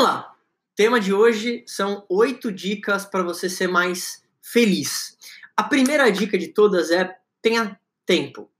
Vamos 0.00 0.14
lá. 0.14 0.34
O 0.72 0.74
tema 0.74 0.98
de 0.98 1.12
hoje 1.12 1.62
são 1.66 2.06
oito 2.08 2.50
dicas 2.50 3.04
para 3.04 3.22
você 3.22 3.50
ser 3.50 3.66
mais 3.66 4.24
feliz. 4.40 5.18
A 5.54 5.62
primeira 5.62 6.10
dica 6.10 6.38
de 6.38 6.48
todas 6.48 6.90
é 6.90 7.18
tenha 7.42 7.78
tempo. 8.06 8.50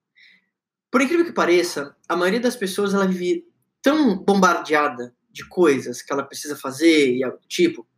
Por 0.91 1.01
incrível 1.01 1.25
que 1.25 1.33
pareça, 1.33 1.97
a 2.07 2.15
maioria 2.15 2.41
das 2.41 2.57
pessoas 2.57 2.93
ela 2.93 3.07
vive 3.07 3.49
tão 3.81 4.19
bombardeada 4.19 5.17
de 5.31 5.49
coisas 5.49 6.03
que 6.03 6.13
ela 6.13 6.23
precisa 6.23 6.55
fazer 6.55 7.17
e 7.17 7.23
tipo 7.49 7.89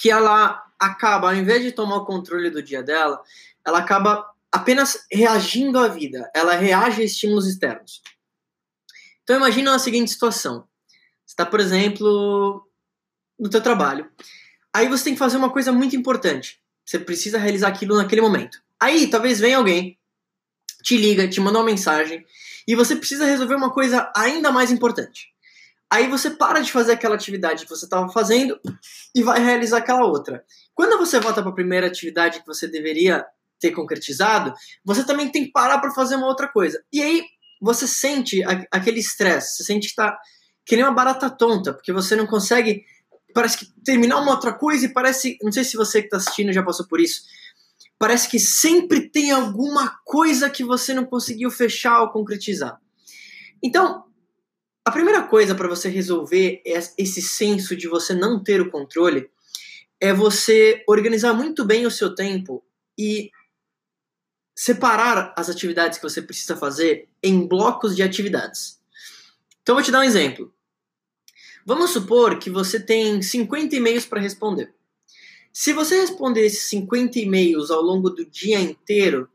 que 0.00 0.08
ela 0.08 0.64
acaba, 0.78 1.30
ao 1.30 1.34
invés 1.34 1.60
de 1.60 1.72
tomar 1.72 1.96
o 1.96 2.04
controle 2.04 2.50
do 2.50 2.62
dia 2.62 2.84
dela, 2.84 3.20
ela 3.66 3.78
acaba 3.80 4.32
apenas 4.52 5.04
reagindo 5.10 5.76
à 5.76 5.88
vida. 5.88 6.30
Ela 6.32 6.54
reage 6.54 7.02
a 7.02 7.04
estímulos 7.04 7.48
externos. 7.48 8.00
Então 9.24 9.38
imagina 9.38 9.74
a 9.74 9.78
seguinte 9.80 10.12
situação. 10.12 10.68
Está, 11.26 11.44
por 11.44 11.60
exemplo, 11.60 12.66
no 13.38 13.48
teu 13.48 13.60
trabalho. 13.60 14.10
Aí 14.72 14.88
você 14.88 15.04
tem 15.04 15.12
que 15.14 15.18
fazer 15.18 15.36
uma 15.36 15.50
coisa 15.50 15.72
muito 15.72 15.96
importante. 15.96 16.60
Você 16.84 16.98
precisa 16.98 17.38
realizar 17.38 17.68
aquilo 17.68 17.96
naquele 17.96 18.20
momento. 18.20 18.58
Aí 18.78 19.06
talvez 19.08 19.40
venha 19.40 19.56
alguém, 19.56 19.98
te 20.82 20.96
liga, 20.96 21.28
te 21.28 21.40
manda 21.40 21.58
uma 21.58 21.64
mensagem 21.64 22.24
e 22.66 22.74
você 22.74 22.96
precisa 22.96 23.24
resolver 23.24 23.54
uma 23.54 23.72
coisa 23.72 24.12
ainda 24.14 24.50
mais 24.50 24.70
importante. 24.70 25.32
Aí 25.90 26.08
você 26.08 26.30
para 26.30 26.60
de 26.60 26.72
fazer 26.72 26.92
aquela 26.92 27.14
atividade 27.14 27.64
que 27.64 27.70
você 27.70 27.84
estava 27.84 28.08
fazendo 28.10 28.58
e 29.14 29.22
vai 29.22 29.40
realizar 29.40 29.78
aquela 29.78 30.04
outra. 30.04 30.44
Quando 30.74 30.98
você 30.98 31.20
volta 31.20 31.40
para 31.40 31.50
a 31.50 31.54
primeira 31.54 31.86
atividade 31.86 32.40
que 32.40 32.46
você 32.46 32.66
deveria 32.66 33.24
ter 33.60 33.70
concretizado, 33.70 34.52
você 34.84 35.04
também 35.04 35.30
tem 35.30 35.44
que 35.44 35.52
parar 35.52 35.78
para 35.78 35.92
fazer 35.92 36.16
uma 36.16 36.26
outra 36.26 36.48
coisa. 36.48 36.82
E 36.92 37.00
aí 37.00 37.24
você 37.60 37.86
sente 37.86 38.42
aquele 38.70 38.98
estresse, 38.98 39.56
você 39.56 39.64
sente 39.64 39.86
que 39.86 39.92
está 39.92 40.18
que 40.64 40.76
nem 40.76 40.84
uma 40.84 40.94
barata 40.94 41.28
tonta, 41.30 41.72
porque 41.72 41.92
você 41.92 42.16
não 42.16 42.26
consegue 42.26 42.84
parece 43.34 43.58
que 43.58 43.66
terminar 43.84 44.20
uma 44.20 44.30
outra 44.30 44.52
coisa 44.52 44.86
e 44.86 44.88
parece, 44.88 45.36
não 45.42 45.50
sei 45.50 45.64
se 45.64 45.76
você 45.76 46.00
que 46.00 46.06
está 46.06 46.18
assistindo 46.18 46.52
já 46.52 46.62
passou 46.62 46.86
por 46.86 47.00
isso, 47.00 47.22
parece 47.98 48.28
que 48.28 48.38
sempre 48.38 49.10
tem 49.10 49.32
alguma 49.32 49.98
coisa 50.04 50.48
que 50.48 50.64
você 50.64 50.94
não 50.94 51.04
conseguiu 51.04 51.50
fechar 51.50 52.00
ou 52.00 52.10
concretizar. 52.10 52.80
Então, 53.62 54.04
a 54.84 54.90
primeira 54.92 55.22
coisa 55.22 55.54
para 55.54 55.66
você 55.66 55.88
resolver 55.88 56.62
esse 56.64 57.20
senso 57.20 57.74
de 57.74 57.88
você 57.88 58.14
não 58.14 58.42
ter 58.42 58.60
o 58.60 58.70
controle 58.70 59.28
é 60.00 60.12
você 60.12 60.84
organizar 60.86 61.32
muito 61.32 61.64
bem 61.64 61.86
o 61.86 61.90
seu 61.90 62.14
tempo 62.14 62.64
e 62.96 63.30
separar 64.54 65.34
as 65.36 65.48
atividades 65.48 65.98
que 65.98 66.04
você 66.04 66.22
precisa 66.22 66.56
fazer 66.56 67.08
em 67.22 67.48
blocos 67.48 67.96
de 67.96 68.02
atividades. 68.02 68.78
Então, 69.62 69.74
vou 69.74 69.82
te 69.82 69.90
dar 69.90 70.00
um 70.00 70.04
exemplo. 70.04 70.54
Vamos 71.66 71.90
supor 71.90 72.38
que 72.38 72.50
você 72.50 72.78
tem 72.78 73.22
50 73.22 73.74
e-mails 73.76 74.04
para 74.04 74.20
responder. 74.20 74.74
Se 75.52 75.72
você 75.72 76.00
responder 76.00 76.44
esses 76.44 76.68
50 76.68 77.18
e-mails 77.20 77.70
ao 77.70 77.80
longo 77.80 78.10
do 78.10 78.24
dia 78.24 78.60
inteiro, 78.60 79.30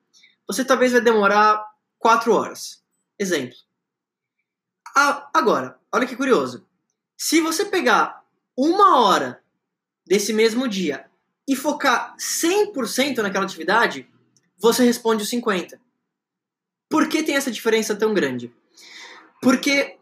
você 0.45 0.63
talvez 0.63 0.91
vai 0.91 1.01
demorar 1.01 1.65
4 1.97 2.33
horas. 2.33 2.83
Exemplo. 3.17 3.55
Agora, 5.33 5.79
olha 5.91 6.05
que 6.05 6.15
curioso. 6.15 6.67
Se 7.17 7.41
você 7.41 7.65
pegar 7.65 8.23
uma 8.55 8.99
hora 8.99 9.41
desse 10.05 10.33
mesmo 10.33 10.67
dia 10.67 11.05
e 11.47 11.55
focar 11.55 12.15
100% 12.17 13.17
naquela 13.17 13.45
atividade, 13.45 14.07
você 14.57 14.83
responde 14.83 15.23
os 15.23 15.29
50. 15.29 15.79
Por 16.89 17.07
que 17.07 17.23
tem 17.23 17.35
essa 17.35 17.51
diferença 17.51 17.95
tão 17.95 18.13
grande? 18.13 18.53
Porque 19.41 19.97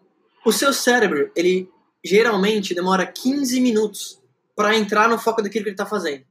o 0.46 0.52
seu 0.52 0.74
cérebro, 0.74 1.32
ele 1.36 1.72
geralmente 2.04 2.74
demora 2.74 3.06
15 3.06 3.60
minutos 3.60 4.22
para 4.56 4.76
entrar 4.76 5.08
no 5.10 5.20
foco 5.20 5.42
daquilo 5.42 5.64
que 5.64 5.70
ele 5.70 5.74
está 5.74 5.86
fazendo. 5.86 6.26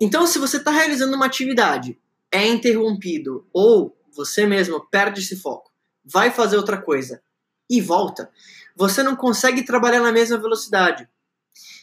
Então, 0.00 0.26
se 0.26 0.38
você 0.38 0.56
está 0.56 0.70
realizando 0.70 1.14
uma 1.14 1.26
atividade, 1.26 1.98
é 2.32 2.46
interrompido 2.46 3.46
ou 3.52 3.96
você 4.14 4.46
mesmo 4.46 4.80
perde 4.88 5.20
esse 5.20 5.36
foco, 5.36 5.70
vai 6.04 6.30
fazer 6.30 6.56
outra 6.56 6.80
coisa 6.80 7.22
e 7.68 7.80
volta, 7.80 8.30
você 8.76 9.02
não 9.02 9.14
consegue 9.14 9.62
trabalhar 9.62 10.00
na 10.00 10.12
mesma 10.12 10.38
velocidade. 10.38 11.08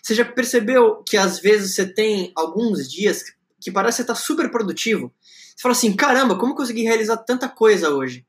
Você 0.01 0.15
já 0.15 0.25
percebeu 0.25 1.03
que 1.03 1.17
às 1.17 1.39
vezes 1.39 1.75
você 1.75 1.85
tem 1.85 2.31
alguns 2.35 2.89
dias 2.91 3.23
que 3.59 3.71
parece 3.71 4.01
estar 4.01 4.13
tá 4.13 4.19
super 4.19 4.49
produtivo? 4.49 5.13
Você 5.55 5.61
fala 5.61 5.73
assim: 5.73 5.95
caramba, 5.95 6.37
como 6.37 6.55
consegui 6.55 6.83
realizar 6.83 7.17
tanta 7.17 7.49
coisa 7.49 7.89
hoje? 7.89 8.25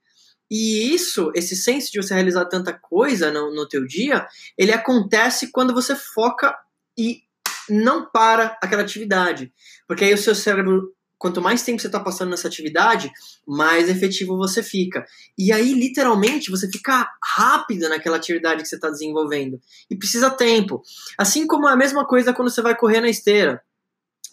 E 0.51 0.95
isso, 0.95 1.31
esse 1.35 1.55
senso 1.55 1.93
de 1.93 2.01
você 2.01 2.15
realizar 2.15 2.47
tanta 2.47 2.73
coisa 2.73 3.31
no, 3.31 3.55
no 3.55 3.69
teu 3.69 3.87
dia, 3.87 4.27
ele 4.57 4.73
acontece 4.73 5.51
quando 5.53 5.75
você 5.75 5.95
foca 5.95 6.57
e 6.97 7.23
não 7.69 8.09
para 8.11 8.57
aquela 8.63 8.83
atividade. 8.83 9.53
Porque 9.87 10.05
aí 10.05 10.15
o 10.15 10.19
seu 10.19 10.35
cérebro, 10.35 10.95
quanto 11.19 11.43
mais 11.43 11.63
tempo 11.63 11.81
você 11.81 11.87
está 11.87 12.01
passando 12.01 12.31
nessa 12.31 12.49
atividade, 12.49 13.13
mais 13.47 13.91
efetivo 13.91 14.39
você 14.39 14.63
fica. 14.63 15.05
E 15.37 15.53
aí, 15.53 15.75
literalmente, 15.75 16.51
você 16.51 16.71
fica 16.71 17.07
rápido 17.23 17.89
naquela 17.89 18.17
atividade 18.17 18.63
que 18.63 18.69
você 18.69 18.77
está 18.77 18.89
desenvolvendo. 18.89 19.61
E 19.91 19.97
precisa 19.97 20.31
tempo. 20.31 20.83
Assim 21.19 21.47
como 21.47 21.69
a 21.69 21.77
mesma 21.77 22.07
coisa 22.07 22.33
quando 22.33 22.51
você 22.51 22.63
vai 22.63 22.75
correr 22.75 23.01
na 23.01 23.11
esteira. 23.11 23.63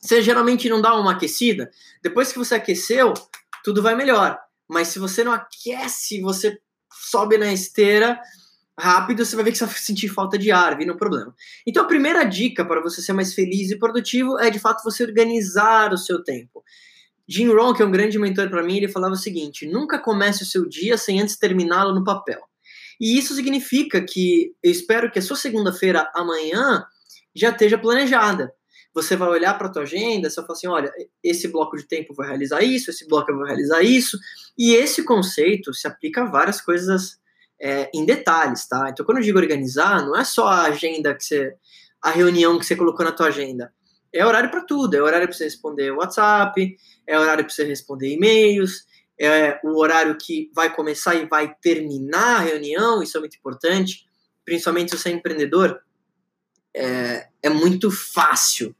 Você 0.01 0.21
geralmente 0.21 0.69
não 0.69 0.81
dá 0.81 0.95
uma 0.95 1.13
aquecida. 1.13 1.69
Depois 2.01 2.31
que 2.31 2.37
você 2.37 2.55
aqueceu, 2.55 3.13
tudo 3.63 3.81
vai 3.81 3.95
melhor. 3.95 4.44
Mas 4.67 4.89
se 4.89 4.99
você 4.99 5.23
não 5.23 5.31
aquece, 5.31 6.21
você 6.21 6.57
sobe 6.91 7.37
na 7.37 7.51
esteira 7.53 8.19
rápido, 8.77 9.23
você 9.25 9.35
vai 9.35 9.45
ver 9.45 9.51
que 9.51 9.57
você 9.57 9.65
vai 9.65 9.75
sentir 9.75 10.09
falta 10.09 10.37
de 10.37 10.51
ar, 10.51 10.77
vindo 10.77 10.93
o 10.93 10.97
problema. 10.97 11.33
Então 11.65 11.83
a 11.83 11.87
primeira 11.87 12.23
dica 12.25 12.65
para 12.65 12.81
você 12.81 13.01
ser 13.01 13.13
mais 13.13 13.33
feliz 13.33 13.71
e 13.71 13.79
produtivo 13.79 14.37
é 14.39 14.49
de 14.49 14.59
fato 14.59 14.83
você 14.83 15.03
organizar 15.03 15.93
o 15.93 15.97
seu 15.97 16.23
tempo. 16.23 16.63
Jim 17.27 17.47
Rohn, 17.47 17.73
que 17.73 17.81
é 17.81 17.85
um 17.85 17.91
grande 17.91 18.19
mentor 18.19 18.49
para 18.49 18.63
mim, 18.63 18.77
ele 18.77 18.87
falava 18.87 19.13
o 19.13 19.17
seguinte: 19.17 19.65
nunca 19.65 19.97
comece 19.97 20.43
o 20.43 20.45
seu 20.45 20.67
dia 20.67 20.97
sem 20.97 21.21
antes 21.21 21.37
terminá-lo 21.37 21.93
no 21.93 22.03
papel. 22.03 22.41
E 22.99 23.17
isso 23.17 23.33
significa 23.33 24.01
que 24.01 24.53
eu 24.61 24.71
espero 24.71 25.11
que 25.11 25.19
a 25.19 25.21
sua 25.21 25.35
segunda-feira 25.35 26.09
amanhã 26.13 26.85
já 27.33 27.49
esteja 27.49 27.77
planejada 27.77 28.53
você 28.95 29.17
vai 29.17 29.27
olhar 29.27 29.53
para 29.57 29.67
a 29.67 29.69
tua 29.69 29.81
agenda, 29.81 30.29
você 30.29 30.37
vai 30.37 30.45
falar 30.47 30.57
assim, 30.57 30.67
olha, 30.67 30.93
esse 31.21 31.49
bloco 31.49 31.75
de 31.75 31.83
tempo 31.83 32.13
eu 32.13 32.15
vou 32.15 32.25
realizar 32.25 32.63
isso, 32.63 32.89
esse 32.89 33.05
bloco 33.05 33.29
eu 33.29 33.35
vou 33.35 33.45
realizar 33.45 33.81
isso, 33.81 34.17
e 34.57 34.73
esse 34.73 35.03
conceito 35.03 35.73
se 35.73 35.85
aplica 35.85 36.23
a 36.23 36.31
várias 36.31 36.61
coisas 36.61 37.19
é, 37.61 37.91
em 37.93 38.05
detalhes, 38.05 38.65
tá? 38.67 38.87
Então, 38.89 39.05
quando 39.05 39.17
eu 39.17 39.23
digo 39.23 39.37
organizar, 39.37 40.01
não 40.05 40.15
é 40.15 40.23
só 40.23 40.47
a 40.47 40.61
agenda 40.63 41.13
que 41.13 41.25
você, 41.25 41.53
a 42.01 42.09
reunião 42.09 42.57
que 42.57 42.65
você 42.65 42.73
colocou 42.73 43.05
na 43.05 43.11
tua 43.11 43.27
agenda, 43.27 43.73
é 44.13 44.25
horário 44.25 44.49
para 44.49 44.63
tudo, 44.63 44.95
é 44.95 45.01
horário 45.01 45.27
para 45.27 45.35
você 45.35 45.43
responder 45.43 45.91
WhatsApp, 45.91 46.77
é 47.05 47.19
horário 47.19 47.43
para 47.43 47.53
você 47.53 47.65
responder 47.65 48.13
e-mails, 48.13 48.85
é 49.19 49.59
o 49.61 49.77
horário 49.77 50.17
que 50.17 50.49
vai 50.55 50.73
começar 50.73 51.15
e 51.15 51.25
vai 51.25 51.53
terminar 51.61 52.37
a 52.37 52.43
reunião, 52.43 53.03
isso 53.03 53.17
é 53.17 53.19
muito 53.19 53.35
importante, 53.35 54.05
principalmente 54.45 54.91
se 54.91 54.97
você 54.97 55.09
é 55.09 55.11
empreendedor, 55.11 55.81
é, 56.73 57.27
é 57.43 57.49
muito 57.49 57.91
fácil 57.91 58.73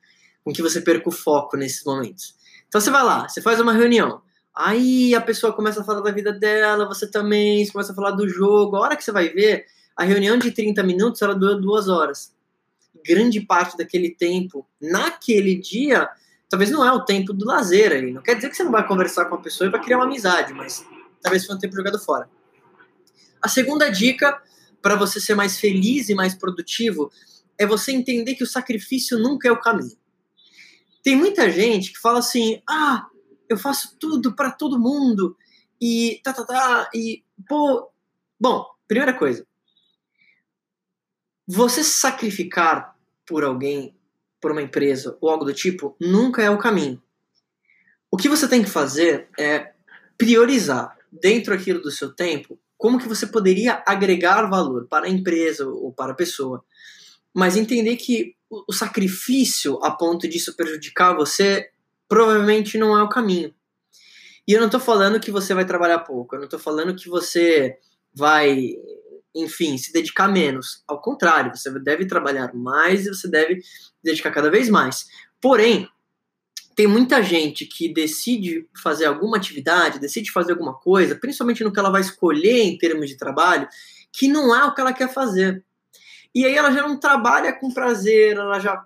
com 0.46 0.54
que 0.54 0.62
você 0.62 0.80
perca 0.80 1.10
o 1.10 1.12
foco 1.12 1.58
nesses 1.58 1.84
momentos. 1.84 2.36
Então 2.68 2.80
você 2.80 2.92
vai 2.92 3.04
lá, 3.04 3.28
você 3.28 3.42
faz 3.42 3.60
uma 3.60 3.74
reunião, 3.74 4.22
aí 4.56 5.16
a 5.16 5.20
pessoa 5.20 5.52
começa 5.52 5.82
a 5.82 5.84
falar 5.84 6.02
da 6.02 6.12
vida 6.12 6.32
dela, 6.32 6.88
você 6.88 7.10
também, 7.10 7.66
você 7.66 7.72
começa 7.72 7.92
a 7.92 7.96
falar 7.96 8.12
do 8.12 8.30
jogo. 8.30 8.76
A 8.76 8.82
hora 8.82 8.96
que 8.96 9.04
você 9.04 9.12
vai 9.12 9.30
ver, 9.30 9.66
a 9.98 10.04
reunião 10.04 10.38
de 10.38 10.52
30 10.52 10.84
minutos 10.84 11.22
ela 11.24 11.34
dura 11.34 11.56
duas 11.56 11.88
horas. 11.88 12.32
Grande 13.04 13.42
parte 13.42 13.76
daquele 13.76 14.12
tempo, 14.12 14.68
naquele 14.80 15.56
dia, 15.56 16.08
talvez 16.48 16.70
não 16.70 16.86
é 16.86 16.92
o 16.92 17.04
tempo 17.04 17.34
do 17.34 17.46
lazer 17.46 17.92
ali. 17.92 18.12
Não 18.12 18.22
quer 18.22 18.36
dizer 18.36 18.50
que 18.50 18.56
você 18.56 18.64
não 18.64 18.72
vai 18.72 18.88
conversar 18.88 19.26
com 19.26 19.36
a 19.36 19.42
pessoa 19.42 19.68
e 19.68 19.72
vai 19.72 19.82
criar 19.82 19.98
uma 19.98 20.06
amizade, 20.06 20.54
mas 20.54 20.86
talvez 21.22 21.46
foi 21.46 21.56
um 21.56 21.60
tempo 21.60 21.76
jogado 21.76 22.00
fora. 22.00 22.30
A 23.42 23.48
segunda 23.48 23.90
dica 23.90 24.40
para 24.80 24.96
você 24.96 25.20
ser 25.20 25.34
mais 25.34 25.60
feliz 25.60 26.10
e 26.10 26.14
mais 26.14 26.36
produtivo 26.36 27.12
é 27.58 27.66
você 27.66 27.92
entender 27.92 28.36
que 28.36 28.44
o 28.44 28.48
sacrifício 28.48 29.18
nunca 29.18 29.48
é 29.48 29.52
o 29.52 29.60
caminho. 29.60 29.98
Tem 31.06 31.16
muita 31.16 31.52
gente 31.52 31.94
que 31.94 32.00
fala 32.00 32.18
assim: 32.18 32.64
ah, 32.68 33.08
eu 33.48 33.60
faço 33.60 33.96
tudo 34.00 34.36
para 34.36 34.50
todo 34.50 34.80
mundo 34.80 35.38
e 35.80 36.20
tá, 36.24 36.34
tá, 36.34 36.44
tá, 36.44 36.90
e 36.96 37.24
pô. 37.48 37.92
Bom, 38.40 38.66
primeira 38.88 39.14
coisa, 39.14 39.46
você 41.48 41.84
sacrificar 41.84 42.98
por 43.24 43.44
alguém, 43.44 43.96
por 44.42 44.52
uma 44.52 44.64
empresa 44.64 45.16
ou 45.22 45.30
algo 45.30 45.46
do 45.46 45.54
tipo, 45.54 45.96
nunca 46.02 46.42
é 46.42 46.50
o 46.50 46.58
caminho. 46.58 47.00
O 48.10 48.18
que 48.18 48.28
você 48.28 48.48
tem 48.48 48.64
que 48.64 48.70
fazer 48.70 49.30
é 49.38 49.74
priorizar 50.18 50.98
dentro 51.12 51.54
aquilo 51.54 51.82
do 51.82 51.92
seu 51.92 52.14
tempo 52.14 52.60
como 52.78 52.98
que 52.98 53.08
você 53.08 53.28
poderia 53.28 53.84
agregar 53.86 54.50
valor 54.50 54.88
para 54.88 55.06
a 55.06 55.10
empresa 55.10 55.68
ou 55.68 55.94
para 55.94 56.14
a 56.14 56.16
pessoa, 56.16 56.66
mas 57.34 57.56
entender 57.56 57.96
que 57.96 58.35
o 58.50 58.74
sacrifício 58.74 59.80
a 59.84 59.92
ponto 59.92 60.28
disso 60.28 60.56
prejudicar 60.56 61.16
você 61.16 61.70
provavelmente 62.08 62.78
não 62.78 62.98
é 62.98 63.02
o 63.02 63.10
caminho. 63.10 63.54
E 64.48 64.54
eu 64.54 64.60
não 64.60 64.68
estou 64.68 64.80
falando 64.80 65.20
que 65.20 65.32
você 65.32 65.54
vai 65.54 65.66
trabalhar 65.66 66.00
pouco, 66.00 66.36
eu 66.36 66.40
não 66.40 66.46
estou 66.46 66.60
falando 66.60 66.96
que 66.96 67.10
você 67.10 67.78
vai 68.14 68.76
enfim, 69.36 69.78
se 69.78 69.92
dedicar 69.92 70.30
menos. 70.30 70.82
Ao 70.88 71.02
contrário, 71.02 71.54
você 71.54 71.70
deve 71.80 72.08
trabalhar 72.08 72.54
mais 72.54 73.06
e 73.06 73.10
você 73.10 73.28
deve 73.28 73.62
dedicar 74.02 74.32
cada 74.32 74.50
vez 74.50 74.70
mais. 74.70 75.06
Porém, 75.42 75.90
tem 76.76 76.88
muita 76.88 77.22
gente 77.22 77.66
que 77.66 77.94
decide 77.94 78.68
fazer 78.82 79.06
alguma 79.06 79.38
atividade, 79.38 80.00
decide 80.00 80.32
fazer 80.32 80.54
alguma 80.54 80.74
coisa, 80.74 81.16
principalmente 81.16 81.64
no 81.64 81.72
que 81.72 81.80
ela 81.80 81.90
vai 81.90 82.02
escolher 82.02 82.64
em 82.64 82.78
termos 82.78 83.10
de 83.10 83.18
trabalho, 83.18 83.68
que 84.12 84.28
não 84.28 84.56
é 84.56 84.64
o 84.64 84.74
que 84.74 84.80
ela 84.80 84.94
quer 84.94 85.14
fazer. 85.14 85.64
E 86.36 86.46
aí 86.46 86.54
ela 86.54 86.70
já 86.72 86.82
não 86.82 87.00
trabalha 87.00 87.54
com 87.54 87.74
prazer, 87.74 88.36
ela 88.36 88.60
já. 88.60 88.86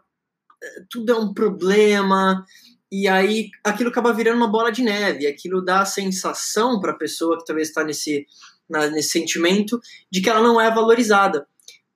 Eh, 0.64 0.84
tudo 0.90 1.12
é 1.12 1.16
um 1.16 1.34
problema, 1.34 2.46
e 2.92 3.08
aí 3.08 3.52
aquilo 3.64 3.90
acaba 3.90 4.14
virando 4.14 4.38
uma 4.38 4.52
bola 4.52 4.72
de 4.72 4.82
neve, 4.84 5.28
aquilo 5.28 5.64
dá 5.64 5.82
a 5.82 5.86
sensação 5.86 6.80
para 6.80 6.92
a 6.92 6.98
pessoa 6.98 7.38
que 7.38 7.46
talvez 7.46 7.68
está 7.68 7.84
nesse, 7.84 8.26
nesse 8.92 9.10
sentimento 9.10 9.80
de 10.12 10.22
que 10.22 10.30
ela 10.30 10.42
não 10.42 10.60
é 10.60 10.74
valorizada. 10.74 11.48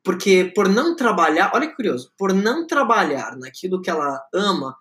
Porque 0.03 0.51
por 0.53 0.67
não 0.67 0.95
trabalhar, 0.95 1.51
olha 1.53 1.67
que 1.67 1.75
curioso, 1.75 2.11
por 2.17 2.33
não 2.33 2.67
trabalhar 2.67 3.37
naquilo 3.37 3.81
que 3.81 3.89
ela 3.89 4.21
ama, 4.33 4.75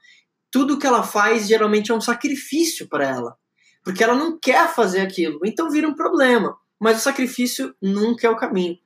tudo 0.51 0.79
que 0.79 0.87
ela 0.87 1.03
faz 1.03 1.47
geralmente 1.47 1.91
é 1.91 1.95
um 1.95 2.01
sacrifício 2.01 2.89
para 2.89 3.07
ela, 3.07 3.37
porque 3.85 4.03
ela 4.05 4.15
não 4.15 4.39
quer 4.39 4.69
fazer 4.75 5.01
aquilo, 5.01 5.41
então 5.45 5.71
vira 5.71 5.89
um 5.89 5.95
problema. 5.95 6.57
Mas 6.79 6.99
o 6.99 7.01
sacrifício 7.01 7.75
nunca 7.81 8.27
é 8.27 8.31
o 8.31 8.37
caminho. 8.37 8.77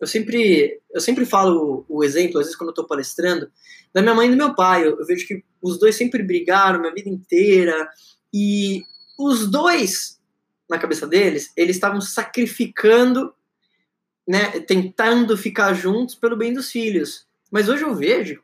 Eu 0.00 0.06
sempre, 0.06 0.80
eu 0.92 1.00
sempre 1.00 1.26
falo 1.26 1.84
o, 1.88 2.02
exemplo, 2.02 2.38
às 2.38 2.46
vezes 2.46 2.56
quando 2.56 2.68
eu 2.68 2.72
estou 2.72 2.86
palestrando, 2.86 3.50
da 3.92 4.00
minha 4.00 4.14
mãe 4.14 4.28
e 4.28 4.30
do 4.30 4.36
meu 4.36 4.54
pai. 4.54 4.86
Eu, 4.86 4.98
eu 4.98 5.06
vejo 5.06 5.26
que 5.26 5.44
os 5.60 5.78
dois 5.78 5.94
sempre 5.94 6.22
brigaram 6.22 6.80
minha 6.80 6.94
vida 6.94 7.08
inteira 7.08 7.88
e 8.32 8.82
os 9.18 9.50
dois, 9.50 10.18
na 10.68 10.78
cabeça 10.78 11.06
deles, 11.06 11.52
eles 11.56 11.76
estavam 11.76 12.00
sacrificando, 12.00 13.34
né, 14.26 14.60
tentando 14.60 15.36
ficar 15.36 15.74
juntos 15.74 16.14
pelo 16.14 16.36
bem 16.36 16.54
dos 16.54 16.70
filhos. 16.70 17.26
Mas 17.50 17.68
hoje 17.68 17.82
eu 17.82 17.94
vejo, 17.94 18.42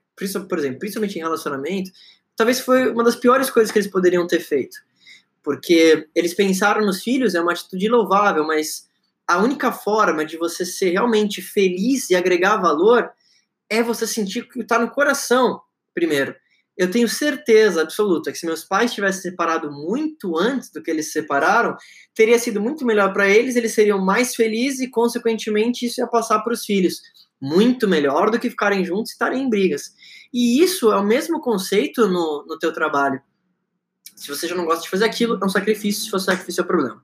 por 0.48 0.58
exemplo, 0.58 0.78
principalmente 0.78 1.16
em 1.16 1.22
relacionamento, 1.22 1.90
talvez 2.36 2.60
foi 2.60 2.90
uma 2.90 3.04
das 3.04 3.16
piores 3.16 3.48
coisas 3.48 3.72
que 3.72 3.78
eles 3.78 3.90
poderiam 3.90 4.26
ter 4.26 4.40
feito. 4.40 4.76
Porque 5.42 6.08
eles 6.14 6.34
pensaram 6.34 6.84
nos 6.84 7.02
filhos, 7.02 7.34
é 7.34 7.40
uma 7.40 7.52
atitude 7.52 7.88
louvável, 7.88 8.44
mas 8.44 8.88
a 9.28 9.38
única 9.38 9.72
forma 9.72 10.24
de 10.24 10.36
você 10.36 10.64
ser 10.64 10.90
realmente 10.90 11.42
feliz 11.42 12.10
e 12.10 12.14
agregar 12.14 12.58
valor 12.58 13.10
é 13.68 13.82
você 13.82 14.06
sentir 14.06 14.48
que 14.48 14.60
está 14.60 14.78
no 14.78 14.90
coração, 14.90 15.60
primeiro. 15.94 16.34
Eu 16.76 16.90
tenho 16.90 17.08
certeza 17.08 17.80
absoluta 17.80 18.30
que 18.30 18.38
se 18.38 18.44
meus 18.44 18.62
pais 18.62 18.92
tivessem 18.92 19.22
separado 19.22 19.72
muito 19.72 20.36
antes 20.36 20.70
do 20.70 20.82
que 20.82 20.90
eles 20.90 21.06
se 21.06 21.12
separaram, 21.12 21.74
teria 22.14 22.38
sido 22.38 22.60
muito 22.60 22.84
melhor 22.84 23.14
para 23.14 23.28
eles, 23.28 23.56
eles 23.56 23.72
seriam 23.72 23.98
mais 23.98 24.34
felizes 24.34 24.80
e, 24.80 24.90
consequentemente, 24.90 25.86
isso 25.86 26.00
ia 26.00 26.06
passar 26.06 26.40
para 26.40 26.52
os 26.52 26.64
filhos 26.64 27.00
muito 27.40 27.88
melhor 27.88 28.30
do 28.30 28.38
que 28.38 28.50
ficarem 28.50 28.84
juntos 28.84 29.10
e 29.10 29.14
estarem 29.14 29.42
em 29.42 29.48
brigas. 29.48 29.94
E 30.32 30.62
isso 30.62 30.92
é 30.92 30.96
o 30.96 31.04
mesmo 31.04 31.40
conceito 31.40 32.06
no, 32.08 32.44
no 32.46 32.58
teu 32.58 32.72
trabalho. 32.72 33.20
Se 34.14 34.28
você 34.28 34.46
já 34.46 34.54
não 34.54 34.66
gosta 34.66 34.82
de 34.82 34.90
fazer 34.90 35.04
aquilo, 35.04 35.38
é 35.40 35.44
um 35.44 35.48
sacrifício, 35.48 36.04
se 36.04 36.10
for 36.10 36.18
sacrifício 36.18 36.60
é 36.60 36.64
um 36.64 36.66
problema. 36.66 37.02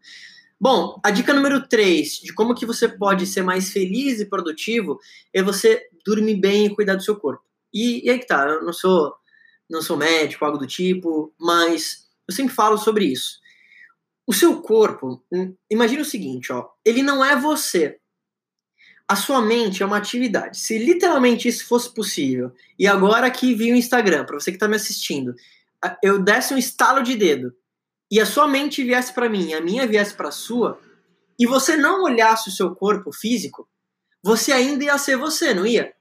Bom, 0.62 1.00
a 1.02 1.10
dica 1.10 1.34
número 1.34 1.66
3 1.66 2.20
de 2.20 2.32
como 2.32 2.54
que 2.54 2.64
você 2.64 2.88
pode 2.88 3.26
ser 3.26 3.42
mais 3.42 3.72
feliz 3.72 4.20
e 4.20 4.26
produtivo 4.26 4.96
é 5.34 5.42
você 5.42 5.82
dormir 6.06 6.36
bem 6.36 6.66
e 6.66 6.72
cuidar 6.72 6.94
do 6.94 7.02
seu 7.02 7.16
corpo. 7.16 7.42
E, 7.74 8.06
e 8.06 8.08
aí 8.08 8.16
que 8.20 8.28
tá, 8.28 8.46
eu 8.46 8.64
não 8.64 8.72
sou, 8.72 9.12
não 9.68 9.82
sou 9.82 9.96
médico, 9.96 10.44
algo 10.44 10.58
do 10.58 10.66
tipo, 10.68 11.34
mas 11.36 12.06
eu 12.28 12.32
sempre 12.32 12.54
falo 12.54 12.78
sobre 12.78 13.06
isso. 13.06 13.40
O 14.24 14.32
seu 14.32 14.62
corpo, 14.62 15.20
hum, 15.32 15.52
imagine 15.68 16.02
o 16.02 16.04
seguinte, 16.04 16.52
ó, 16.52 16.68
ele 16.84 17.02
não 17.02 17.24
é 17.24 17.34
você 17.34 17.98
a 19.08 19.16
sua 19.16 19.42
mente 19.42 19.82
é 19.82 19.86
uma 19.86 19.96
atividade. 19.96 20.58
Se 20.58 20.78
literalmente 20.78 21.48
isso 21.48 21.66
fosse 21.66 21.92
possível, 21.92 22.52
e 22.78 22.86
agora 22.86 23.26
aqui 23.26 23.52
vi 23.52 23.72
o 23.72 23.76
Instagram, 23.76 24.24
para 24.24 24.38
você 24.38 24.52
que 24.52 24.56
está 24.56 24.68
me 24.68 24.76
assistindo, 24.76 25.34
eu 26.00 26.22
desse 26.22 26.54
um 26.54 26.56
estalo 26.56 27.02
de 27.02 27.16
dedo 27.16 27.52
e 28.12 28.20
a 28.20 28.26
sua 28.26 28.46
mente 28.46 28.84
viesse 28.84 29.10
para 29.14 29.26
mim, 29.26 29.54
a 29.54 29.60
minha 29.62 29.86
viesse 29.86 30.12
para 30.12 30.28
a 30.28 30.32
sua, 30.32 30.78
e 31.38 31.46
você 31.46 31.78
não 31.78 32.02
olhasse 32.02 32.50
o 32.50 32.52
seu 32.52 32.76
corpo 32.76 33.10
físico, 33.10 33.66
você 34.22 34.52
ainda 34.52 34.84
ia 34.84 34.98
ser 34.98 35.16
você, 35.16 35.54
não 35.54 35.64
ia? 35.64 35.94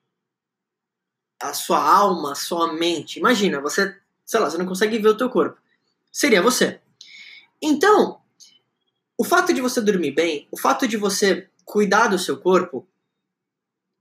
A 1.42 1.54
sua 1.54 1.82
alma, 1.82 2.34
a 2.34 2.36
sua 2.36 2.74
mente. 2.74 3.18
Imagina, 3.18 3.62
você, 3.62 3.98
sei 4.26 4.42
lá, 4.42 4.50
você 4.50 4.58
não 4.58 4.66
consegue 4.66 5.00
ver 5.00 5.08
o 5.08 5.18
teu 5.18 5.30
corpo. 5.30 5.58
Seria 6.12 6.42
você. 6.42 6.82
Então, 7.62 8.20
o 9.18 9.24
fato 9.24 9.54
de 9.54 9.62
você 9.62 9.80
dormir 9.80 10.12
bem, 10.12 10.50
o 10.52 10.60
fato 10.60 10.90
de 10.90 10.98
você 10.98 11.50
cuidar 11.64 12.10
do 12.10 12.20
seu 12.20 12.38
corpo, 12.42 12.86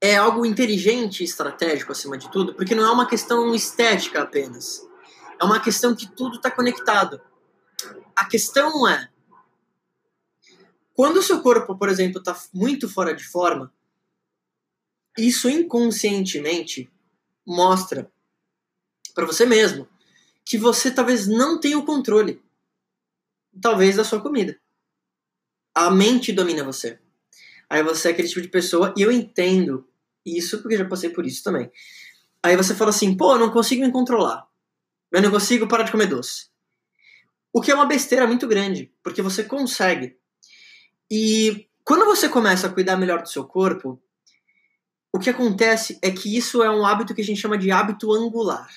é 0.00 0.16
algo 0.16 0.44
inteligente 0.44 1.20
e 1.20 1.24
estratégico 1.24 1.92
acima 1.92 2.18
de 2.18 2.28
tudo, 2.28 2.54
porque 2.54 2.74
não 2.74 2.82
é 2.82 2.90
uma 2.90 3.06
questão 3.06 3.54
estética 3.54 4.22
apenas. 4.22 4.84
É 5.40 5.44
uma 5.44 5.60
questão 5.60 5.94
que 5.94 6.10
tudo 6.10 6.38
está 6.38 6.50
conectado. 6.50 7.20
A 8.14 8.24
questão 8.26 8.86
é 8.88 9.08
quando 10.94 11.16
o 11.16 11.22
seu 11.22 11.40
corpo, 11.40 11.76
por 11.76 11.88
exemplo, 11.88 12.18
está 12.18 12.38
muito 12.52 12.88
fora 12.88 13.14
de 13.14 13.24
forma, 13.24 13.72
isso 15.16 15.48
inconscientemente 15.48 16.90
mostra 17.46 18.12
para 19.14 19.24
você 19.24 19.46
mesmo 19.46 19.88
que 20.44 20.58
você 20.58 20.90
talvez 20.90 21.26
não 21.26 21.58
tenha 21.58 21.78
o 21.78 21.84
controle, 21.86 22.42
talvez 23.60 23.96
da 23.96 24.04
sua 24.04 24.20
comida. 24.20 24.60
A 25.74 25.90
mente 25.90 26.32
domina 26.32 26.64
você. 26.64 26.98
Aí 27.68 27.82
você 27.82 28.08
é 28.08 28.10
aquele 28.10 28.28
tipo 28.28 28.42
de 28.42 28.48
pessoa, 28.48 28.92
e 28.96 29.02
eu 29.02 29.10
entendo 29.10 29.88
isso 30.26 30.60
porque 30.60 30.76
já 30.76 30.84
passei 30.84 31.08
por 31.08 31.24
isso 31.24 31.42
também. 31.42 31.70
Aí 32.42 32.56
você 32.56 32.74
fala 32.74 32.90
assim, 32.90 33.16
pô, 33.16 33.32
eu 33.32 33.38
não 33.38 33.50
consigo 33.50 33.82
me 33.82 33.92
controlar. 33.92 34.46
Eu 35.10 35.22
não 35.22 35.30
consigo 35.30 35.68
parar 35.68 35.84
de 35.84 35.92
comer 35.92 36.08
doce. 36.08 36.49
O 37.52 37.60
que 37.60 37.70
é 37.70 37.74
uma 37.74 37.86
besteira 37.86 38.26
muito 38.26 38.46
grande, 38.46 38.92
porque 39.02 39.22
você 39.22 39.42
consegue. 39.42 40.16
E 41.10 41.68
quando 41.84 42.04
você 42.04 42.28
começa 42.28 42.66
a 42.66 42.72
cuidar 42.72 42.96
melhor 42.96 43.22
do 43.22 43.28
seu 43.28 43.44
corpo, 43.44 44.00
o 45.12 45.18
que 45.18 45.30
acontece 45.30 45.98
é 46.00 46.10
que 46.10 46.36
isso 46.36 46.62
é 46.62 46.70
um 46.70 46.86
hábito 46.86 47.14
que 47.14 47.20
a 47.20 47.24
gente 47.24 47.40
chama 47.40 47.58
de 47.58 47.72
hábito 47.72 48.12
angular. 48.12 48.68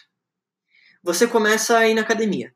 Você 1.03 1.27
começa 1.27 1.77
a 1.77 1.87
ir 1.87 1.93
na 1.93 2.01
academia. 2.01 2.55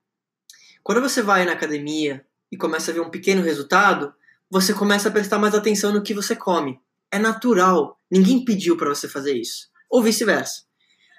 Quando 0.81 1.01
você 1.01 1.21
vai 1.21 1.45
na 1.45 1.51
academia 1.51 2.25
e 2.51 2.57
começa 2.57 2.89
a 2.89 2.93
ver 2.93 3.01
um 3.01 3.11
pequeno 3.11 3.43
resultado, 3.43 4.13
você 4.49 4.73
começa 4.73 5.09
a 5.09 5.11
prestar 5.11 5.37
mais 5.37 5.53
atenção 5.53 5.93
no 5.93 6.01
que 6.01 6.13
você 6.13 6.35
come. 6.35 6.79
É 7.11 7.19
natural. 7.19 7.99
Ninguém 8.09 8.43
pediu 8.43 8.75
para 8.77 8.89
você 8.89 9.07
fazer 9.07 9.35
isso. 9.35 9.69
Ou 9.89 10.01
vice-versa. 10.01 10.63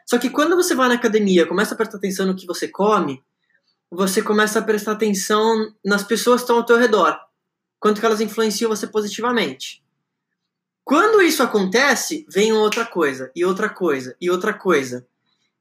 Só 0.07 0.19
que 0.19 0.31
quando 0.31 0.57
você 0.57 0.75
vai 0.75 0.89
na 0.89 0.95
academia, 0.95 1.47
começa 1.47 1.75
a 1.75 1.77
prestar 1.77 1.99
atenção 1.99 2.27
no 2.27 2.35
que 2.35 2.47
você 2.47 2.67
come, 2.67 3.23
você 3.91 4.23
começa 4.23 4.59
a 4.59 4.63
prestar 4.63 4.93
atenção 4.93 5.75
nas 5.85 6.03
pessoas 6.03 6.41
que 6.41 6.45
estão 6.45 6.57
ao 6.57 6.67
teu 6.67 6.77
redor. 6.77 7.19
Quanto 7.81 8.01
que 8.01 8.07
elas 8.07 8.21
influenciam 8.21 8.69
você 8.69 8.87
positivamente. 8.87 9.83
Quando 10.85 11.23
isso 11.23 11.43
acontece, 11.43 12.27
vem 12.29 12.53
outra 12.53 12.85
coisa, 12.85 13.31
e 13.37 13.45
outra 13.45 13.69
coisa, 13.69 14.17
e 14.21 14.31
outra 14.31 14.55
coisa. 14.55 15.07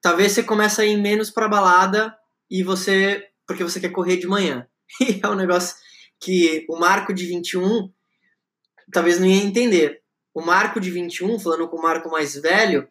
Talvez 0.01 0.31
você 0.31 0.43
comece 0.43 0.81
a 0.81 0.85
ir 0.85 0.97
menos 0.97 1.29
pra 1.29 1.49
balada 1.49 2.15
e 2.49 2.63
você. 2.63 3.27
porque 3.45 3.63
você 3.63 3.79
quer 3.79 3.89
correr 3.89 4.17
de 4.17 4.27
manhã. 4.27 4.67
E 5.01 5.19
é 5.21 5.27
um 5.27 5.35
negócio 5.35 5.75
que 6.17 6.65
o 6.69 6.79
Marco 6.79 7.13
de 7.13 7.25
21 7.25 7.91
talvez 8.91 9.19
não 9.19 9.27
ia 9.27 9.43
entender. 9.43 10.01
O 10.33 10.41
Marco 10.41 10.79
de 10.79 10.89
21, 10.89 11.37
falando 11.39 11.67
com 11.67 11.77
o 11.77 11.81
Marco 11.81 12.09
mais 12.09 12.35
velho, 12.35 12.87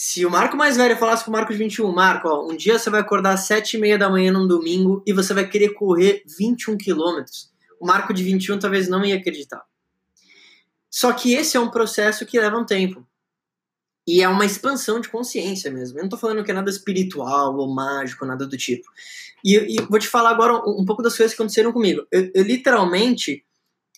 se 0.00 0.24
o 0.24 0.30
Marco 0.30 0.56
mais 0.56 0.76
velho 0.76 0.96
falasse 0.96 1.24
com 1.24 1.30
o 1.30 1.32
Marco 1.32 1.50
de 1.50 1.58
21, 1.58 1.90
Marco, 1.92 2.28
ó, 2.28 2.48
um 2.48 2.56
dia 2.56 2.78
você 2.78 2.88
vai 2.88 3.00
acordar 3.00 3.32
às 3.32 3.48
7 3.48 3.76
e 3.76 3.80
meia 3.80 3.98
da 3.98 4.08
manhã 4.08 4.30
num 4.30 4.46
domingo 4.46 5.02
e 5.04 5.12
você 5.12 5.34
vai 5.34 5.44
querer 5.44 5.70
correr 5.70 6.22
21 6.38 6.78
quilômetros. 6.78 7.52
O 7.80 7.84
Marco 7.84 8.14
de 8.14 8.22
21 8.22 8.60
talvez 8.60 8.88
não 8.88 9.04
ia 9.04 9.16
acreditar. 9.16 9.60
Só 10.88 11.12
que 11.12 11.34
esse 11.34 11.56
é 11.56 11.60
um 11.60 11.68
processo 11.68 12.24
que 12.24 12.38
leva 12.38 12.56
um 12.56 12.64
tempo. 12.64 13.04
E 14.06 14.22
é 14.22 14.28
uma 14.28 14.46
expansão 14.46 15.00
de 15.00 15.08
consciência 15.08 15.68
mesmo. 15.68 15.98
Eu 15.98 16.04
não 16.04 16.08
tô 16.08 16.16
falando 16.16 16.44
que 16.44 16.52
é 16.52 16.54
nada 16.54 16.70
espiritual 16.70 17.56
ou 17.56 17.74
mágico, 17.74 18.24
nada 18.24 18.46
do 18.46 18.56
tipo. 18.56 18.88
E, 19.44 19.56
e 19.56 19.82
vou 19.82 19.98
te 19.98 20.06
falar 20.06 20.30
agora 20.30 20.54
um, 20.64 20.82
um, 20.82 20.84
pouco 20.84 21.02
das 21.02 21.16
coisas 21.16 21.34
que 21.34 21.42
aconteceram 21.42 21.72
comigo. 21.72 22.06
Eu, 22.12 22.30
eu 22.36 22.44
literalmente 22.44 23.44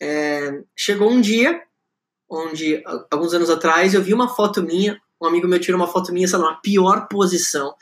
é, 0.01 0.63
chegou 0.75 1.11
um 1.11 1.21
dia 1.21 1.63
onde 2.27 2.83
alguns 3.11 3.35
anos 3.35 3.51
atrás 3.51 3.93
eu 3.93 4.03
vi 4.03 4.15
uma 4.15 4.35
foto 4.35 4.63
minha, 4.63 4.99
um 5.21 5.27
amigo 5.27 5.47
meu 5.47 5.61
tirou 5.61 5.81
uma 5.81 5.87
foto 5.87 6.13
minha, 6.13 6.27
sei 6.27 6.39
lá, 6.39 6.53
na 6.53 6.57
pior 6.57 7.07
posição. 7.09 7.75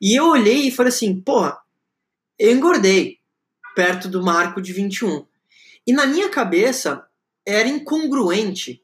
E 0.00 0.18
eu 0.18 0.26
olhei 0.28 0.68
e 0.68 0.70
falei 0.70 0.90
assim, 0.90 1.20
porra, 1.20 1.58
eu 2.38 2.52
engordei 2.52 3.18
perto 3.74 4.08
do 4.08 4.22
marco 4.22 4.60
de 4.60 4.72
21. 4.72 5.26
E 5.86 5.92
na 5.92 6.06
minha 6.06 6.28
cabeça 6.28 7.06
era 7.44 7.68
incongruente 7.68 8.82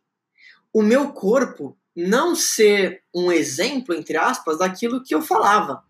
o 0.72 0.82
meu 0.82 1.12
corpo 1.12 1.76
não 1.94 2.34
ser 2.34 3.02
um 3.14 3.30
exemplo, 3.30 3.94
entre 3.94 4.16
aspas, 4.16 4.58
daquilo 4.58 5.02
que 5.02 5.14
eu 5.14 5.20
falava. 5.20 5.82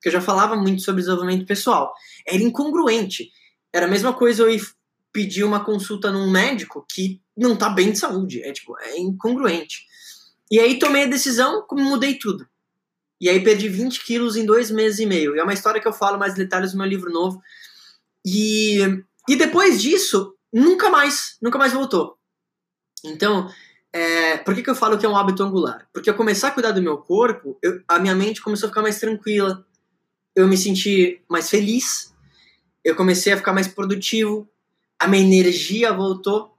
Que 0.00 0.08
eu 0.08 0.12
já 0.12 0.20
falava 0.20 0.56
muito 0.56 0.80
sobre 0.80 1.02
desenvolvimento 1.02 1.46
pessoal. 1.46 1.92
Era 2.26 2.42
incongruente. 2.42 3.30
Era 3.72 3.84
a 3.84 3.88
mesma 3.88 4.14
coisa 4.14 4.42
eu 4.42 4.50
ir 4.50 4.62
pedir 5.12 5.44
uma 5.44 5.62
consulta 5.62 6.10
num 6.10 6.30
médico 6.30 6.86
que 6.88 7.20
não 7.36 7.54
tá 7.54 7.68
bem 7.68 7.92
de 7.92 7.98
saúde. 7.98 8.42
É 8.42 8.52
tipo, 8.52 8.78
é 8.80 8.98
incongruente. 8.98 9.86
E 10.50 10.58
aí 10.58 10.78
tomei 10.78 11.04
a 11.04 11.08
decisão, 11.08 11.62
como 11.62 11.84
mudei 11.84 12.18
tudo. 12.18 12.46
E 13.20 13.28
aí 13.28 13.42
perdi 13.42 13.68
20 13.68 14.04
quilos 14.04 14.36
em 14.36 14.46
dois 14.46 14.70
meses 14.70 14.98
e 14.98 15.06
meio. 15.06 15.36
E 15.36 15.38
é 15.38 15.42
uma 15.42 15.52
história 15.52 15.80
que 15.80 15.86
eu 15.86 15.92
falo 15.92 16.18
mais 16.18 16.34
detalhes 16.34 16.72
no 16.72 16.78
meu 16.78 16.88
livro 16.88 17.12
novo. 17.12 17.40
E, 18.24 18.78
e 19.28 19.36
depois 19.36 19.80
disso, 19.80 20.34
nunca 20.52 20.90
mais, 20.90 21.36
nunca 21.40 21.58
mais 21.58 21.72
voltou. 21.72 22.18
Então, 23.04 23.50
é, 23.92 24.38
por 24.38 24.54
que, 24.54 24.62
que 24.62 24.70
eu 24.70 24.74
falo 24.74 24.98
que 24.98 25.04
é 25.04 25.08
um 25.08 25.16
hábito 25.16 25.42
angular? 25.42 25.86
Porque 25.92 26.08
eu 26.08 26.14
começar 26.14 26.48
a 26.48 26.50
cuidar 26.52 26.72
do 26.72 26.82
meu 26.82 26.98
corpo, 26.98 27.58
eu, 27.62 27.82
a 27.88 27.98
minha 27.98 28.14
mente 28.14 28.40
começou 28.40 28.66
a 28.66 28.70
ficar 28.70 28.82
mais 28.82 28.98
tranquila, 28.98 29.66
eu 30.34 30.46
me 30.46 30.56
senti 30.56 31.22
mais 31.28 31.50
feliz, 31.50 32.14
eu 32.84 32.94
comecei 32.94 33.32
a 33.32 33.36
ficar 33.36 33.52
mais 33.52 33.68
produtivo, 33.68 34.48
a 34.98 35.08
minha 35.08 35.22
energia 35.22 35.92
voltou. 35.92 36.49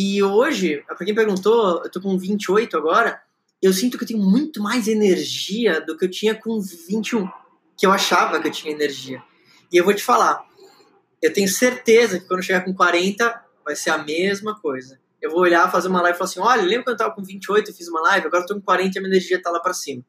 E 0.00 0.22
hoje, 0.22 0.84
para 0.86 1.04
quem 1.04 1.12
perguntou, 1.12 1.82
eu 1.82 1.90
tô 1.90 2.00
com 2.00 2.16
28 2.16 2.76
agora, 2.76 3.20
eu 3.60 3.72
sinto 3.72 3.98
que 3.98 4.04
eu 4.04 4.06
tenho 4.06 4.22
muito 4.22 4.62
mais 4.62 4.86
energia 4.86 5.80
do 5.80 5.96
que 5.96 6.04
eu 6.04 6.08
tinha 6.08 6.36
com 6.36 6.60
21, 6.60 7.28
que 7.76 7.84
eu 7.84 7.90
achava 7.90 8.40
que 8.40 8.46
eu 8.46 8.52
tinha 8.52 8.72
energia. 8.72 9.20
E 9.72 9.76
eu 9.76 9.84
vou 9.84 9.92
te 9.92 10.04
falar, 10.04 10.46
eu 11.20 11.32
tenho 11.32 11.48
certeza 11.48 12.20
que 12.20 12.28
quando 12.28 12.44
chegar 12.44 12.64
com 12.64 12.72
40, 12.72 13.44
vai 13.64 13.74
ser 13.74 13.90
a 13.90 13.98
mesma 13.98 14.56
coisa. 14.60 15.00
Eu 15.20 15.32
vou 15.32 15.40
olhar, 15.40 15.68
fazer 15.68 15.88
uma 15.88 16.00
live 16.00 16.14
e 16.14 16.18
falar 16.18 16.30
assim: 16.30 16.40
olha, 16.40 16.62
lembra 16.62 16.84
quando 16.84 16.94
eu 16.94 16.98
tava 16.98 17.14
com 17.16 17.24
28 17.24 17.68
e 17.68 17.74
fiz 17.74 17.88
uma 17.88 18.00
live? 18.02 18.28
Agora 18.28 18.44
eu 18.44 18.46
tô 18.46 18.54
com 18.54 18.60
40 18.60 18.96
e 18.96 18.98
a 18.98 19.02
minha 19.02 19.12
energia 19.12 19.42
tá 19.42 19.50
lá 19.50 19.58
para 19.58 19.74
cima. 19.74 20.04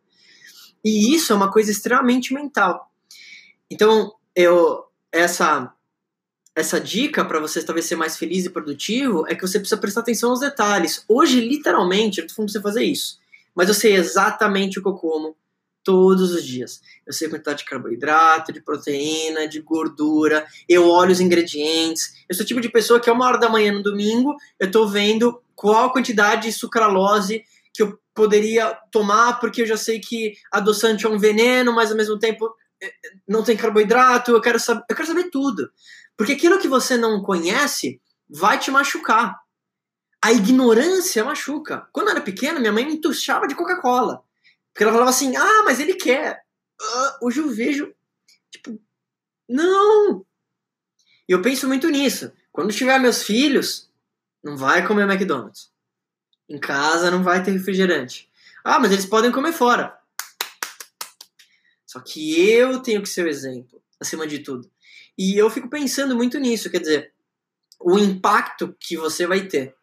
E 0.86 1.15
isso 1.15 1.34
é 1.34 1.36
uma 1.36 1.51
coisa 1.51 1.72
extremamente 1.72 2.31
mental. 2.31 2.91
Então, 3.72 4.13
eu 4.36 4.86
essa 5.12 5.74
essa 6.59 6.79
dica 6.79 7.23
para 7.23 7.39
você 7.39 7.63
talvez 7.63 7.85
ser 7.85 7.95
mais 7.95 8.17
feliz 8.17 8.45
e 8.45 8.49
produtivo 8.49 9.25
é 9.27 9.33
que 9.33 9.41
você 9.41 9.59
precisa 9.59 9.79
prestar 9.79 10.01
atenção 10.01 10.31
nos 10.31 10.41
detalhes. 10.41 11.03
Hoje, 11.07 11.39
literalmente, 11.39 12.19
eu 12.19 12.27
tô 12.27 12.33
falando 12.33 12.51
pra 12.51 12.59
você 12.59 12.61
fazer 12.61 12.83
isso. 12.83 13.17
Mas 13.55 13.69
eu 13.69 13.73
sei 13.73 13.95
exatamente 13.95 14.77
o 14.77 14.81
que 14.81 14.89
eu 14.89 14.93
como 14.93 15.35
todos 15.83 16.33
os 16.33 16.43
dias. 16.43 16.81
Eu 17.05 17.13
sei 17.13 17.27
a 17.27 17.31
quantidade 17.31 17.59
de 17.59 17.65
carboidrato, 17.65 18.51
de 18.51 18.61
proteína, 18.61 19.47
de 19.47 19.61
gordura. 19.61 20.45
Eu 20.67 20.87
olho 20.89 21.11
os 21.11 21.21
ingredientes. 21.21 22.13
Eu 22.27 22.35
sou 22.35 22.43
o 22.43 22.47
tipo 22.47 22.61
de 22.61 22.69
pessoa 22.69 22.99
que 22.99 23.09
a 23.09 23.13
uma 23.13 23.25
hora 23.25 23.39
da 23.39 23.49
manhã 23.49 23.71
no 23.71 23.81
domingo 23.81 24.35
eu 24.59 24.69
tô 24.69 24.85
vendo 24.87 25.41
qual 25.55 25.91
quantidade 25.91 26.43
de 26.43 26.53
sucralose 26.53 27.43
que 27.73 27.81
eu 27.81 27.97
poderia 28.13 28.77
tomar, 28.91 29.39
porque 29.39 29.61
eu 29.61 29.65
já 29.65 29.77
sei 29.77 29.99
que 29.99 30.33
adoçante 30.51 31.05
é 31.05 31.09
um 31.09 31.17
veneno, 31.17 31.73
mas 31.73 31.89
ao 31.89 31.97
mesmo 31.97 32.19
tempo 32.19 32.53
é, 32.83 32.91
não 33.27 33.43
tem 33.43 33.55
carboidrato. 33.55 34.31
Eu 34.31 34.41
quero 34.41 34.59
saber, 34.59 34.83
eu 34.89 34.95
quero 34.95 35.07
saber 35.07 35.29
tudo. 35.29 35.69
Porque 36.19 36.33
aquilo 36.33 36.59
que 36.59 36.67
você 36.67 36.97
não 36.97 37.23
conhece 37.23 38.01
vai 38.29 38.59
te 38.59 38.69
machucar. 38.69 39.39
A 40.21 40.33
ignorância 40.33 41.23
machuca. 41.23 41.88
Quando 41.93 42.07
eu 42.07 42.11
era 42.11 42.21
pequena, 42.21 42.59
minha 42.59 42.73
mãe 42.73 42.85
me 42.85 42.95
entuchava 42.95 43.47
de 43.47 43.55
Coca-Cola. 43.55 44.21
Porque 44.73 44.83
ela 44.83 44.91
falava 44.91 45.11
assim: 45.11 45.38
ah, 45.38 45.63
mas 45.63 45.79
ele 45.79 45.93
quer. 45.93 46.43
Uh, 46.81 47.25
hoje 47.25 47.39
eu 47.39 47.47
vejo, 47.47 47.95
tipo, 48.51 48.77
não. 49.47 50.25
Eu 51.25 51.41
penso 51.41 51.69
muito 51.69 51.88
nisso. 51.88 52.33
Quando 52.51 52.73
tiver 52.73 52.99
meus 52.99 53.23
filhos, 53.23 53.89
não 54.43 54.57
vai 54.57 54.85
comer 54.85 55.09
McDonald's. 55.09 55.71
Em 56.49 56.59
casa 56.59 57.09
não 57.09 57.23
vai 57.23 57.41
ter 57.41 57.51
refrigerante. 57.51 58.29
Ah, 58.61 58.77
mas 58.77 58.91
eles 58.91 59.05
podem 59.05 59.31
comer 59.31 59.53
fora. 59.53 59.97
Só 61.85 62.01
que 62.01 62.38
eu 62.38 62.81
tenho 62.81 63.01
que 63.01 63.07
ser 63.07 63.23
o 63.23 63.29
exemplo, 63.29 63.81
acima 64.01 64.27
de 64.27 64.39
tudo. 64.39 64.69
E 65.19 65.38
eu 65.38 65.49
fico 65.49 65.69
pensando 65.69 66.15
muito 66.15 66.39
nisso, 66.39 66.69
quer 66.69 66.79
dizer, 66.79 67.11
o 67.77 67.99
impacto 67.99 68.73
que 68.79 68.95
você 68.95 69.27
vai 69.27 69.47
ter. 69.47 69.75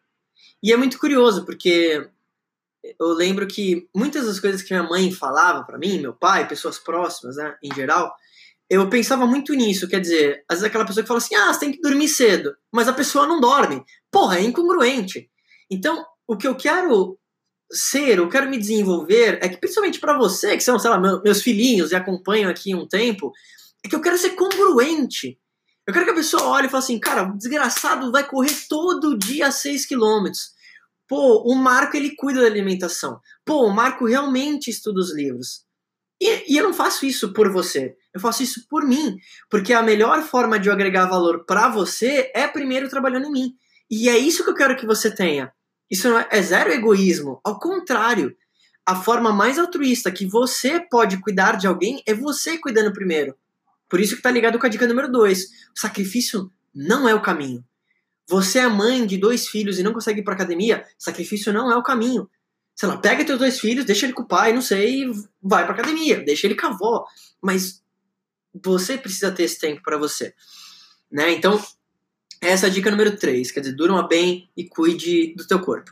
E 0.63 0.73
é 0.73 0.77
muito 0.77 0.97
curioso, 0.97 1.45
porque 1.45 2.09
eu 2.99 3.09
lembro 3.09 3.45
que 3.45 3.87
muitas 3.95 4.25
das 4.25 4.39
coisas 4.39 4.63
que 4.63 4.73
minha 4.73 4.89
mãe 4.89 5.11
falava 5.11 5.63
para 5.63 5.77
mim, 5.77 5.99
meu 5.99 6.11
pai, 6.11 6.47
pessoas 6.47 6.79
próximas, 6.79 7.35
né, 7.35 7.55
em 7.61 7.71
geral, 7.71 8.15
eu 8.67 8.89
pensava 8.89 9.27
muito 9.27 9.53
nisso. 9.53 9.87
Quer 9.87 10.01
dizer, 10.01 10.43
às 10.49 10.57
vezes 10.57 10.63
aquela 10.63 10.85
pessoa 10.85 11.03
que 11.03 11.07
fala 11.07 11.19
assim: 11.19 11.35
ah, 11.35 11.53
você 11.53 11.59
tem 11.59 11.71
que 11.71 11.81
dormir 11.81 12.07
cedo, 12.07 12.55
mas 12.71 12.87
a 12.87 12.93
pessoa 12.93 13.27
não 13.27 13.39
dorme. 13.39 13.85
Porra, 14.11 14.39
é 14.39 14.41
incongruente. 14.41 15.29
Então, 15.69 16.03
o 16.27 16.35
que 16.35 16.47
eu 16.47 16.55
quero 16.55 17.15
ser, 17.71 18.17
eu 18.17 18.27
quero 18.27 18.49
me 18.49 18.57
desenvolver, 18.57 19.37
é 19.39 19.47
que 19.47 19.57
principalmente 19.57 19.99
para 19.99 20.17
você, 20.17 20.57
que 20.57 20.63
são, 20.63 20.79
sei 20.79 20.89
lá, 20.89 20.99
meus 20.99 21.43
filhinhos 21.43 21.91
e 21.91 21.95
acompanham 21.95 22.49
aqui 22.49 22.73
um 22.73 22.87
tempo, 22.87 23.31
é 23.87 23.89
que 23.89 23.95
eu 23.95 24.01
quero 24.01 24.17
ser 24.17 24.31
congruente. 24.31 25.39
Eu 25.87 25.93
quero 25.93 26.05
que 26.05 26.11
a 26.11 26.15
pessoa 26.15 26.43
olhe 26.43 26.67
e 26.67 26.69
fale 26.69 26.83
assim, 26.83 26.99
cara, 26.99 27.23
o 27.23 27.37
desgraçado 27.37 28.11
vai 28.11 28.27
correr 28.27 28.53
todo 28.69 29.17
dia 29.17 29.49
6 29.49 29.85
km. 29.85 30.29
Pô, 31.07 31.43
o 31.43 31.55
Marco 31.55 31.95
ele 31.95 32.15
cuida 32.15 32.41
da 32.41 32.47
alimentação. 32.47 33.21
Pô, 33.45 33.65
o 33.65 33.73
Marco 33.73 34.05
realmente 34.05 34.69
estuda 34.69 34.99
os 34.99 35.15
livros. 35.15 35.65
E, 36.21 36.53
e 36.53 36.57
eu 36.57 36.65
não 36.65 36.73
faço 36.73 37.05
isso 37.05 37.31
por 37.31 37.51
você. 37.51 37.95
Eu 38.13 38.19
faço 38.19 38.43
isso 38.43 38.67
por 38.69 38.85
mim. 38.85 39.17
Porque 39.49 39.71
a 39.73 39.81
melhor 39.81 40.21
forma 40.23 40.59
de 40.59 40.67
eu 40.67 40.73
agregar 40.73 41.05
valor 41.05 41.45
para 41.45 41.69
você 41.69 42.29
é 42.35 42.45
primeiro 42.47 42.89
trabalhando 42.89 43.27
em 43.27 43.31
mim. 43.31 43.53
E 43.89 44.09
é 44.09 44.17
isso 44.17 44.43
que 44.43 44.49
eu 44.49 44.55
quero 44.55 44.75
que 44.75 44.85
você 44.85 45.09
tenha. 45.09 45.53
Isso 45.89 46.09
é, 46.09 46.27
é 46.31 46.41
zero 46.41 46.71
egoísmo. 46.71 47.39
Ao 47.45 47.57
contrário, 47.57 48.35
a 48.85 48.95
forma 48.95 49.31
mais 49.31 49.57
altruísta 49.57 50.11
que 50.11 50.25
você 50.25 50.79
pode 50.79 51.21
cuidar 51.21 51.55
de 51.55 51.67
alguém 51.67 52.01
é 52.05 52.13
você 52.13 52.57
cuidando 52.57 52.91
primeiro. 52.91 53.35
Por 53.89 53.99
isso 53.99 54.15
que 54.15 54.21
tá 54.21 54.31
ligado 54.31 54.59
com 54.59 54.65
a 54.65 54.69
dica 54.69 54.87
número 54.87 55.11
2. 55.11 55.43
O 55.75 55.79
sacrifício 55.79 56.51
não 56.73 57.07
é 57.07 57.15
o 57.15 57.21
caminho. 57.21 57.63
Você 58.29 58.59
é 58.59 58.67
mãe 58.67 59.05
de 59.05 59.17
dois 59.17 59.47
filhos 59.47 59.79
e 59.79 59.83
não 59.83 59.93
consegue 59.93 60.19
ir 60.19 60.23
pra 60.23 60.33
academia, 60.33 60.85
sacrifício 60.97 61.53
não 61.53 61.71
é 61.71 61.75
o 61.77 61.83
caminho. 61.83 62.29
Sei 62.75 62.87
lá, 62.87 62.97
pega 62.97 63.25
teus 63.25 63.39
dois 63.39 63.59
filhos, 63.59 63.85
deixa 63.85 64.05
ele 64.05 64.13
com 64.13 64.23
o 64.23 64.27
pai, 64.27 64.53
não 64.53 64.61
sei, 64.61 65.03
e 65.03 65.11
vai 65.41 65.63
pra 65.63 65.73
academia, 65.73 66.21
deixa 66.23 66.45
ele 66.45 66.55
com 66.55 66.67
a 66.67 66.69
avó. 66.69 67.05
Mas 67.41 67.81
você 68.63 68.97
precisa 68.97 69.31
ter 69.31 69.43
esse 69.43 69.57
tempo 69.57 69.81
para 69.81 69.97
você. 69.97 70.33
Né? 71.09 71.31
Então, 71.31 71.63
essa 72.41 72.67
é 72.67 72.69
a 72.69 72.71
dica 72.71 72.91
número 72.91 73.17
3, 73.17 73.49
quer 73.49 73.61
dizer, 73.61 73.75
durma 73.75 74.07
bem 74.07 74.51
e 74.55 74.67
cuide 74.67 75.33
do 75.35 75.47
teu 75.47 75.59
corpo. 75.61 75.91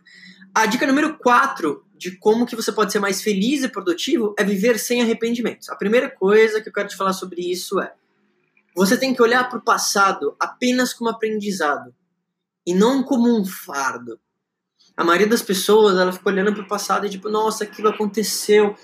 A 0.54 0.66
dica 0.66 0.86
número 0.86 1.18
4 1.18 1.85
de 1.98 2.18
como 2.18 2.46
que 2.46 2.56
você 2.56 2.72
pode 2.72 2.92
ser 2.92 3.00
mais 3.00 3.22
feliz 3.22 3.64
e 3.64 3.70
produtivo 3.70 4.36
é 4.38 4.44
viver 4.44 4.78
sem 4.78 5.02
arrependimentos. 5.02 5.70
A 5.70 5.76
primeira 5.76 6.10
coisa 6.10 6.62
que 6.62 6.70
eu 6.70 6.74
quero 6.74 6.90
te 6.90 6.96
falar 6.96 7.14
sobre 7.14 7.42
isso 7.42 7.80
é: 7.80 7.94
você 8.76 8.98
tem 8.98 9.14
que 9.14 9.22
olhar 9.22 9.48
para 9.50 9.60
o 9.60 9.64
passado 9.64 10.36
apenas 10.40 10.94
como 10.94 11.10
aprendizado 11.10 11.96
e 12.66 12.74
não 12.74 13.04
como 13.04 13.34
um 13.34 13.46
fardo. 13.46 14.20
A 14.98 15.04
maioria 15.04 15.28
das 15.28 15.42
pessoas 15.42 15.98
ela 15.98 16.12
fica 16.12 16.30
olhando 16.30 16.54
para 16.54 16.64
o 16.64 16.68
passado 16.68 17.06
e 17.06 17.10
tipo, 17.10 17.30
nossa, 17.30 17.64
aquilo 17.64 17.90
aconteceu 17.90 18.76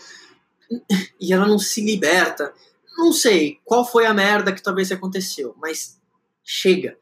e 1.19 1.33
ela 1.33 1.47
não 1.47 1.59
se 1.59 1.83
liberta. 1.83 2.53
Não 2.97 3.11
sei 3.11 3.59
qual 3.65 3.85
foi 3.85 4.05
a 4.05 4.13
merda 4.13 4.53
que 4.53 4.63
talvez 4.63 4.91
aconteceu, 4.91 5.55
mas 5.57 5.99
chega. 6.43 6.97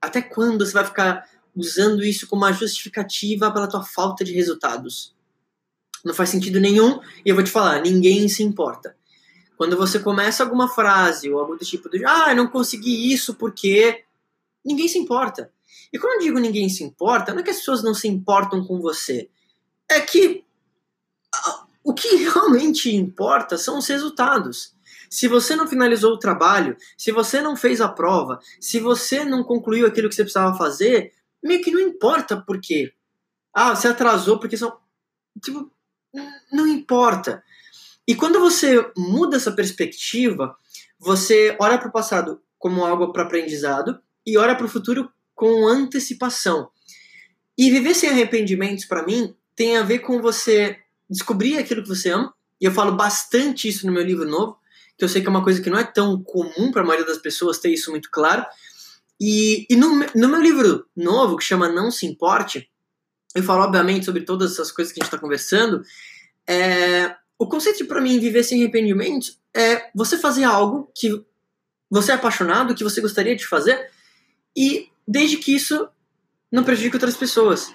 Até 0.00 0.20
quando 0.20 0.64
você 0.64 0.72
vai 0.72 0.84
ficar 0.84 1.28
usando 1.54 2.04
isso 2.04 2.26
como 2.26 2.42
uma 2.42 2.52
justificativa 2.52 3.50
pela 3.50 3.68
tua 3.68 3.82
falta 3.82 4.22
de 4.24 4.32
resultados? 4.32 5.15
Não 6.06 6.14
faz 6.14 6.28
sentido 6.28 6.60
nenhum, 6.60 7.00
e 7.24 7.30
eu 7.30 7.34
vou 7.34 7.42
te 7.42 7.50
falar, 7.50 7.82
ninguém 7.82 8.28
se 8.28 8.40
importa. 8.44 8.96
Quando 9.56 9.76
você 9.76 9.98
começa 9.98 10.44
alguma 10.44 10.68
frase 10.68 11.28
ou 11.28 11.40
algo 11.40 11.56
do 11.56 11.64
tipo 11.64 11.90
de, 11.90 12.04
ah, 12.04 12.26
eu 12.28 12.36
não 12.36 12.46
consegui 12.46 13.12
isso 13.12 13.34
porque 13.34 14.04
ninguém 14.64 14.86
se 14.86 14.98
importa. 14.98 15.50
E 15.92 15.98
quando 15.98 16.20
eu 16.20 16.26
digo 16.26 16.38
ninguém 16.38 16.68
se 16.68 16.84
importa, 16.84 17.32
não 17.32 17.40
é 17.40 17.42
que 17.42 17.50
as 17.50 17.56
pessoas 17.56 17.82
não 17.82 17.92
se 17.92 18.06
importam 18.06 18.64
com 18.64 18.80
você. 18.80 19.28
É 19.90 20.00
que 20.00 20.44
o 21.82 21.92
que 21.92 22.14
realmente 22.22 22.94
importa 22.94 23.58
são 23.58 23.78
os 23.78 23.88
resultados. 23.88 24.76
Se 25.10 25.26
você 25.26 25.56
não 25.56 25.66
finalizou 25.66 26.12
o 26.12 26.18
trabalho, 26.20 26.76
se 26.96 27.10
você 27.10 27.40
não 27.40 27.56
fez 27.56 27.80
a 27.80 27.88
prova, 27.88 28.38
se 28.60 28.78
você 28.78 29.24
não 29.24 29.42
concluiu 29.42 29.88
aquilo 29.88 30.08
que 30.08 30.14
você 30.14 30.22
precisava 30.22 30.56
fazer, 30.56 31.12
meio 31.42 31.62
que 31.62 31.72
não 31.72 31.80
importa 31.80 32.36
por 32.40 32.60
quê. 32.60 32.92
Ah, 33.52 33.74
você 33.74 33.88
atrasou 33.88 34.38
porque 34.38 34.56
são. 34.56 34.76
Tipo, 35.42 35.68
não 36.52 36.66
importa. 36.66 37.42
E 38.06 38.14
quando 38.14 38.38
você 38.40 38.90
muda 38.96 39.36
essa 39.36 39.52
perspectiva, 39.52 40.56
você 40.98 41.56
olha 41.60 41.78
para 41.78 41.88
o 41.88 41.92
passado 41.92 42.40
como 42.58 42.84
algo 42.84 43.12
para 43.12 43.24
aprendizado 43.24 44.00
e 44.24 44.38
olha 44.38 44.54
para 44.54 44.66
o 44.66 44.68
futuro 44.68 45.10
com 45.34 45.68
antecipação. 45.68 46.70
E 47.58 47.70
viver 47.70 47.94
sem 47.94 48.10
arrependimentos, 48.10 48.84
para 48.84 49.04
mim, 49.04 49.34
tem 49.54 49.76
a 49.76 49.82
ver 49.82 50.00
com 50.00 50.20
você 50.20 50.78
descobrir 51.08 51.58
aquilo 51.58 51.82
que 51.82 51.88
você 51.88 52.10
ama. 52.10 52.32
E 52.60 52.64
eu 52.64 52.72
falo 52.72 52.92
bastante 52.92 53.68
isso 53.68 53.86
no 53.86 53.92
meu 53.92 54.02
livro 54.02 54.28
novo, 54.28 54.58
que 54.96 55.04
eu 55.04 55.08
sei 55.08 55.20
que 55.20 55.26
é 55.26 55.30
uma 55.30 55.44
coisa 55.44 55.60
que 55.60 55.70
não 55.70 55.78
é 55.78 55.84
tão 55.84 56.22
comum 56.22 56.70
para 56.70 56.82
a 56.82 56.84
maioria 56.84 57.06
das 57.06 57.18
pessoas 57.18 57.58
ter 57.58 57.70
isso 57.70 57.90
muito 57.90 58.10
claro. 58.10 58.44
E, 59.20 59.66
e 59.70 59.76
no, 59.76 59.88
no 60.14 60.28
meu 60.28 60.40
livro 60.40 60.86
novo, 60.94 61.36
que 61.36 61.44
chama 61.44 61.68
Não 61.68 61.90
Se 61.90 62.06
Importe, 62.06 62.70
eu 63.36 63.42
falo, 63.42 63.64
obviamente, 63.64 64.06
sobre 64.06 64.22
todas 64.22 64.52
essas 64.52 64.72
coisas 64.72 64.92
que 64.92 64.98
a 64.98 65.04
gente 65.04 65.12
está 65.12 65.18
conversando. 65.18 65.82
É, 66.48 67.14
o 67.38 67.46
conceito 67.46 67.84
para 67.86 68.00
mim 68.00 68.18
viver 68.18 68.42
sem 68.42 68.62
arrependimentos 68.62 69.38
é 69.54 69.90
você 69.94 70.16
fazer 70.16 70.44
algo 70.44 70.90
que 70.94 71.22
você 71.90 72.12
é 72.12 72.14
apaixonado, 72.14 72.74
que 72.74 72.82
você 72.82 73.00
gostaria 73.00 73.36
de 73.36 73.46
fazer, 73.46 73.90
e 74.56 74.88
desde 75.06 75.36
que 75.36 75.54
isso 75.54 75.86
não 76.50 76.64
prejudica 76.64 76.96
outras 76.96 77.16
pessoas. 77.16 77.72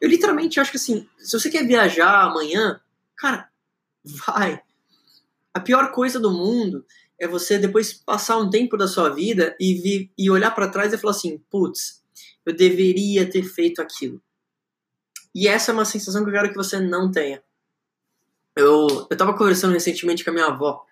Eu 0.00 0.08
literalmente 0.08 0.58
acho 0.58 0.72
que 0.72 0.76
assim, 0.76 1.08
se 1.18 1.38
você 1.38 1.48
quer 1.48 1.64
viajar 1.64 2.24
amanhã, 2.24 2.80
cara, 3.16 3.48
vai. 4.04 4.60
A 5.54 5.60
pior 5.60 5.92
coisa 5.92 6.18
do 6.18 6.32
mundo 6.32 6.84
é 7.18 7.28
você 7.28 7.58
depois 7.58 7.94
passar 7.94 8.38
um 8.38 8.50
tempo 8.50 8.76
da 8.76 8.88
sua 8.88 9.08
vida 9.08 9.56
e, 9.60 9.74
vi, 9.74 10.12
e 10.18 10.28
olhar 10.28 10.50
para 10.50 10.68
trás 10.68 10.92
e 10.92 10.98
falar 10.98 11.12
assim, 11.12 11.38
putz, 11.48 12.02
eu 12.44 12.52
deveria 12.52 13.30
ter 13.30 13.44
feito 13.44 13.80
aquilo. 13.80 14.20
E 15.36 15.46
essa 15.46 15.70
é 15.70 15.74
uma 15.74 15.84
sensação 15.84 16.24
que 16.24 16.30
eu 16.30 16.32
quero 16.32 16.48
que 16.48 16.56
você 16.56 16.80
não 16.80 17.10
tenha. 17.10 17.42
Eu, 18.56 19.06
eu 19.10 19.16
tava 19.18 19.36
conversando 19.36 19.74
recentemente 19.74 20.24
com 20.24 20.30
a 20.30 20.32
minha 20.32 20.46
avó. 20.46 20.82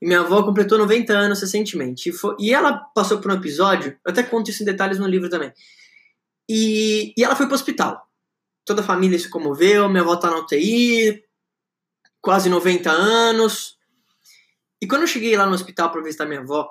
E 0.00 0.06
minha 0.06 0.20
avó 0.20 0.44
completou 0.44 0.78
90 0.78 1.12
anos 1.12 1.40
recentemente. 1.40 2.08
E, 2.08 2.12
foi, 2.12 2.36
e 2.38 2.54
ela 2.54 2.78
passou 2.94 3.18
por 3.18 3.32
um 3.32 3.34
episódio, 3.34 3.98
eu 4.04 4.12
até 4.12 4.22
conto 4.22 4.48
isso 4.48 4.62
em 4.62 4.66
detalhes 4.66 5.00
no 5.00 5.08
livro 5.08 5.28
também. 5.28 5.52
E, 6.48 7.12
e 7.18 7.24
ela 7.24 7.34
foi 7.34 7.46
pro 7.46 7.56
hospital. 7.56 8.08
Toda 8.64 8.80
a 8.80 8.84
família 8.84 9.18
se 9.18 9.28
comoveu, 9.28 9.88
minha 9.88 10.02
avó 10.02 10.14
tá 10.14 10.30
na 10.30 10.38
UTI, 10.38 11.24
quase 12.20 12.48
90 12.48 12.92
anos. 12.92 13.76
E 14.80 14.86
quando 14.86 15.02
eu 15.02 15.08
cheguei 15.08 15.36
lá 15.36 15.46
no 15.46 15.54
hospital 15.54 15.90
para 15.90 16.00
visitar 16.00 16.26
minha 16.26 16.42
avó, 16.42 16.70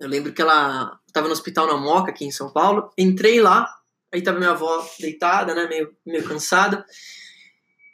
eu 0.00 0.08
lembro 0.08 0.32
que 0.32 0.40
ela 0.40 0.98
estava 1.06 1.26
no 1.26 1.34
hospital 1.34 1.66
na 1.66 1.76
Moca, 1.76 2.10
aqui 2.10 2.24
em 2.24 2.30
São 2.30 2.50
Paulo. 2.50 2.90
Entrei 2.96 3.38
lá, 3.38 3.75
aí 4.16 4.22
tava 4.22 4.38
minha 4.38 4.50
avó 4.50 4.88
deitada, 4.98 5.54
né, 5.54 5.66
meio, 5.66 5.96
meio 6.04 6.26
cansada. 6.26 6.84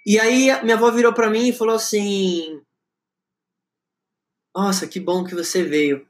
E 0.07 0.19
aí 0.19 0.49
minha 0.62 0.76
avó 0.76 0.91
virou 0.91 1.12
para 1.12 1.31
mim 1.31 1.49
e 1.49 1.52
falou 1.52 1.75
assim: 1.75 2.61
Nossa, 4.55 4.87
que 4.87 4.99
bom 4.99 5.25
que 5.25 5.35
você 5.35 5.62
veio. 5.62 6.07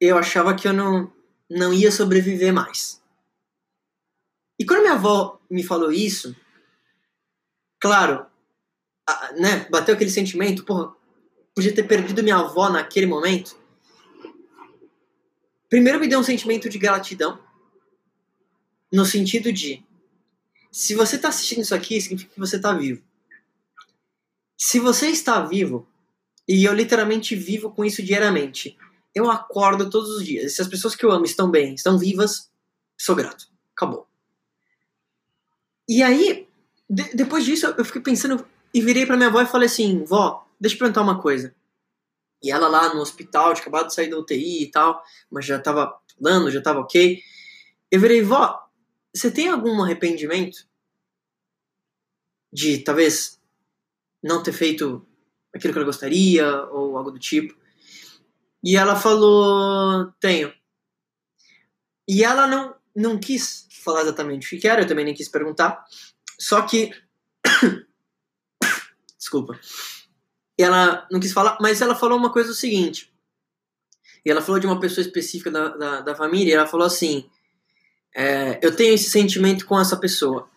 Eu 0.00 0.16
achava 0.16 0.54
que 0.54 0.66
eu 0.66 0.72
não, 0.72 1.12
não 1.48 1.72
ia 1.72 1.90
sobreviver 1.90 2.52
mais. 2.52 3.02
E 4.58 4.64
quando 4.64 4.82
minha 4.82 4.94
avó 4.94 5.40
me 5.50 5.62
falou 5.62 5.90
isso, 5.90 6.34
claro, 7.78 8.26
né, 9.38 9.66
bateu 9.70 9.94
aquele 9.94 10.10
sentimento, 10.10 10.64
porra, 10.64 10.94
podia 11.54 11.74
ter 11.74 11.82
perdido 11.82 12.22
minha 12.22 12.36
avó 12.36 12.68
naquele 12.68 13.06
momento. 13.06 13.58
Primeiro 15.68 16.00
me 16.00 16.08
deu 16.08 16.18
um 16.18 16.24
sentimento 16.24 16.68
de 16.68 16.78
gratidão, 16.78 17.38
no 18.92 19.04
sentido 19.04 19.52
de 19.52 19.84
se 20.70 20.94
você 20.94 21.16
está 21.16 21.28
assistindo 21.28 21.62
isso 21.62 21.74
aqui, 21.74 22.00
significa 22.00 22.32
que 22.32 22.40
você 22.40 22.56
está 22.56 22.72
vivo. 22.72 23.02
Se 24.56 24.78
você 24.78 25.08
está 25.08 25.40
vivo, 25.44 25.88
e 26.46 26.64
eu 26.64 26.72
literalmente 26.72 27.34
vivo 27.34 27.70
com 27.70 27.84
isso 27.84 28.02
diariamente, 28.02 28.76
eu 29.14 29.30
acordo 29.30 29.90
todos 29.90 30.10
os 30.10 30.24
dias. 30.24 30.54
Se 30.54 30.62
as 30.62 30.68
pessoas 30.68 30.94
que 30.94 31.04
eu 31.04 31.10
amo 31.10 31.24
estão 31.24 31.50
bem, 31.50 31.74
estão 31.74 31.98
vivas, 31.98 32.50
sou 32.96 33.16
grato. 33.16 33.48
Acabou. 33.74 34.06
E 35.88 36.02
aí, 36.02 36.48
de, 36.88 37.04
depois 37.14 37.44
disso, 37.44 37.66
eu 37.66 37.84
fiquei 37.84 38.00
pensando 38.00 38.46
e 38.72 38.80
virei 38.80 39.06
para 39.06 39.16
minha 39.16 39.28
avó 39.28 39.40
e 39.40 39.46
falei 39.46 39.66
assim: 39.66 40.04
vó, 40.04 40.46
deixa 40.60 40.76
eu 40.76 40.78
perguntar 40.78 41.02
uma 41.02 41.20
coisa. 41.20 41.54
E 42.42 42.50
ela 42.50 42.68
lá 42.68 42.94
no 42.94 43.00
hospital, 43.00 43.52
tinha 43.52 43.62
acabado 43.62 43.88
de 43.88 43.94
sair 43.94 44.08
da 44.08 44.18
UTI 44.18 44.62
e 44.62 44.70
tal, 44.70 45.02
mas 45.30 45.44
já 45.44 45.58
tava 45.58 45.98
falando, 46.16 46.50
já 46.50 46.62
tava 46.62 46.80
ok. 46.80 47.20
Eu 47.90 48.00
virei, 48.00 48.22
vó, 48.22 48.69
você 49.14 49.30
tem 49.30 49.48
algum 49.48 49.82
arrependimento 49.82 50.66
de 52.52 52.78
talvez 52.78 53.40
não 54.22 54.42
ter 54.42 54.52
feito 54.52 55.06
aquilo 55.54 55.72
que 55.72 55.78
ela 55.78 55.86
gostaria 55.86 56.64
ou 56.66 56.96
algo 56.96 57.10
do 57.10 57.18
tipo? 57.18 57.58
E 58.62 58.76
ela 58.76 58.94
falou: 58.96 60.12
Tenho. 60.20 60.52
E 62.08 62.24
ela 62.24 62.46
não, 62.46 62.74
não 62.94 63.18
quis 63.18 63.66
falar 63.70 64.02
exatamente 64.02 64.54
o 64.54 64.60
que 64.60 64.68
era, 64.68 64.82
eu 64.82 64.86
também 64.86 65.04
nem 65.04 65.14
quis 65.14 65.28
perguntar. 65.28 65.84
Só 66.38 66.62
que. 66.62 66.90
Desculpa. 69.18 69.58
Ela 70.58 71.06
não 71.10 71.20
quis 71.20 71.32
falar, 71.32 71.56
mas 71.60 71.80
ela 71.80 71.94
falou 71.94 72.18
uma 72.18 72.32
coisa 72.32 72.50
o 72.50 72.54
seguinte. 72.54 73.12
E 74.24 74.30
ela 74.30 74.42
falou 74.42 74.60
de 74.60 74.66
uma 74.66 74.78
pessoa 74.78 75.04
específica 75.04 75.50
da, 75.50 75.68
da, 75.76 76.00
da 76.02 76.14
família, 76.14 76.52
e 76.52 76.54
ela 76.54 76.66
falou 76.66 76.86
assim: 76.86 77.28
é, 78.14 78.58
eu 78.62 78.74
tenho 78.74 78.94
esse 78.94 79.10
sentimento 79.10 79.66
com 79.66 79.78
essa 79.78 79.96
pessoa. 79.96 80.48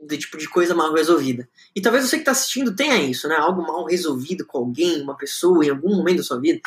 De 0.00 0.18
tipo 0.18 0.36
de 0.36 0.48
coisa 0.48 0.74
mal 0.74 0.92
resolvida. 0.92 1.48
E 1.76 1.80
talvez 1.80 2.04
você 2.04 2.16
que 2.16 2.22
está 2.22 2.32
assistindo 2.32 2.74
tenha 2.74 3.00
isso, 3.02 3.28
né? 3.28 3.36
Algo 3.36 3.62
mal 3.62 3.84
resolvido 3.84 4.44
com 4.44 4.58
alguém, 4.58 5.00
uma 5.00 5.16
pessoa, 5.16 5.64
em 5.64 5.70
algum 5.70 5.94
momento 5.94 6.16
da 6.18 6.22
sua 6.24 6.40
vida. 6.40 6.60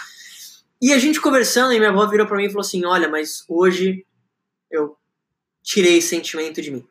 E 0.81 0.93
a 0.93 0.97
gente 0.97 1.19
conversando, 1.19 1.73
e 1.73 1.77
minha 1.77 1.89
avó 1.89 2.07
virou 2.07 2.25
para 2.25 2.37
mim 2.37 2.45
e 2.45 2.49
falou 2.49 2.61
assim: 2.61 2.85
Olha, 2.85 3.09
mas 3.09 3.43
hoje 3.49 4.05
eu 4.71 4.95
tirei 5.61 5.97
esse 5.97 6.09
sentimento 6.09 6.61
de 6.61 6.71
mim. 6.71 6.87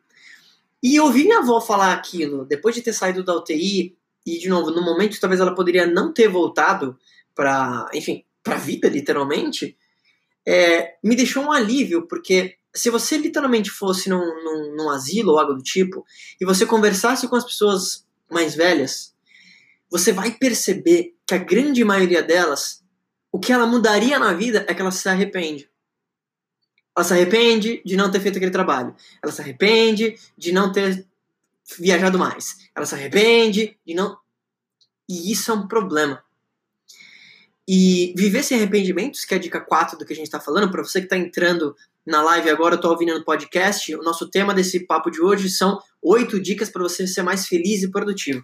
E 0.83 0.97
eu 0.97 1.05
ouvi 1.05 1.23
minha 1.23 1.39
avó 1.39 1.59
falar 1.59 1.93
aquilo 1.93 2.45
depois 2.45 2.75
de 2.75 2.81
ter 2.81 2.93
saído 2.93 3.23
da 3.23 3.35
UTI, 3.35 3.97
e 4.25 4.37
de 4.37 4.49
novo, 4.49 4.69
no 4.69 4.83
momento 4.83 5.19
talvez 5.19 5.41
ela 5.41 5.55
poderia 5.55 5.87
não 5.87 6.13
ter 6.13 6.27
voltado 6.27 6.95
para, 7.33 7.89
enfim, 7.93 8.23
para 8.43 8.55
a 8.55 8.59
vida, 8.59 8.87
literalmente, 8.87 9.75
é, 10.45 10.95
me 11.03 11.15
deixou 11.15 11.43
um 11.43 11.51
alívio, 11.51 12.07
porque 12.07 12.57
se 12.75 12.89
você 12.89 13.17
literalmente 13.17 13.71
fosse 13.71 14.09
num, 14.09 14.19
num, 14.19 14.75
num, 14.75 14.89
asilo 14.89 15.31
ou 15.31 15.39
algo 15.39 15.53
do 15.53 15.63
tipo, 15.63 16.05
e 16.39 16.45
você 16.45 16.65
conversasse 16.65 17.27
com 17.27 17.35
as 17.35 17.45
pessoas 17.45 18.05
mais 18.29 18.53
velhas, 18.53 19.15
você 19.89 20.11
vai 20.11 20.31
perceber 20.31 21.15
que 21.25 21.33
a 21.33 21.37
grande 21.37 21.83
maioria 21.83 22.21
delas, 22.21 22.83
o 23.31 23.39
que 23.39 23.53
ela 23.53 23.65
mudaria 23.65 24.19
na 24.19 24.33
vida 24.33 24.65
é 24.67 24.73
que 24.73 24.81
ela 24.81 24.91
se 24.91 25.07
arrepende. 25.07 25.69
Ela 26.95 27.05
se 27.05 27.13
arrepende 27.13 27.81
de 27.85 27.95
não 27.95 28.11
ter 28.11 28.19
feito 28.19 28.37
aquele 28.37 28.51
trabalho. 28.51 28.95
Ela 29.23 29.31
se 29.31 29.41
arrepende 29.41 30.17
de 30.37 30.51
não 30.51 30.71
ter 30.71 31.05
viajado 31.77 32.17
mais. 32.17 32.69
Ela 32.75 32.85
se 32.85 32.95
arrepende 32.95 33.77
de 33.85 33.93
não. 33.93 34.17
E 35.07 35.31
isso 35.31 35.51
é 35.51 35.53
um 35.53 35.67
problema. 35.67 36.23
E 37.67 38.13
viver 38.15 38.43
sem 38.43 38.57
arrependimentos, 38.57 39.25
que 39.25 39.33
é 39.33 39.37
a 39.37 39.39
dica 39.39 39.59
4 39.59 39.97
do 39.97 40.05
que 40.05 40.13
a 40.13 40.15
gente 40.15 40.27
está 40.27 40.39
falando, 40.39 40.71
para 40.71 40.83
você 40.83 40.99
que 40.99 41.07
está 41.07 41.17
entrando 41.17 41.75
na 42.05 42.21
live 42.21 42.49
agora, 42.49 42.75
estou 42.75 42.91
ouvindo 42.91 43.17
no 43.17 43.25
podcast, 43.25 43.95
o 43.95 44.03
nosso 44.03 44.29
tema 44.29 44.53
desse 44.53 44.85
papo 44.85 45.09
de 45.09 45.19
hoje 45.19 45.49
são 45.49 45.79
oito 46.01 46.39
dicas 46.39 46.69
para 46.69 46.83
você 46.83 47.07
ser 47.07 47.23
mais 47.23 47.47
feliz 47.47 47.81
e 47.81 47.89
produtivo. 47.89 48.43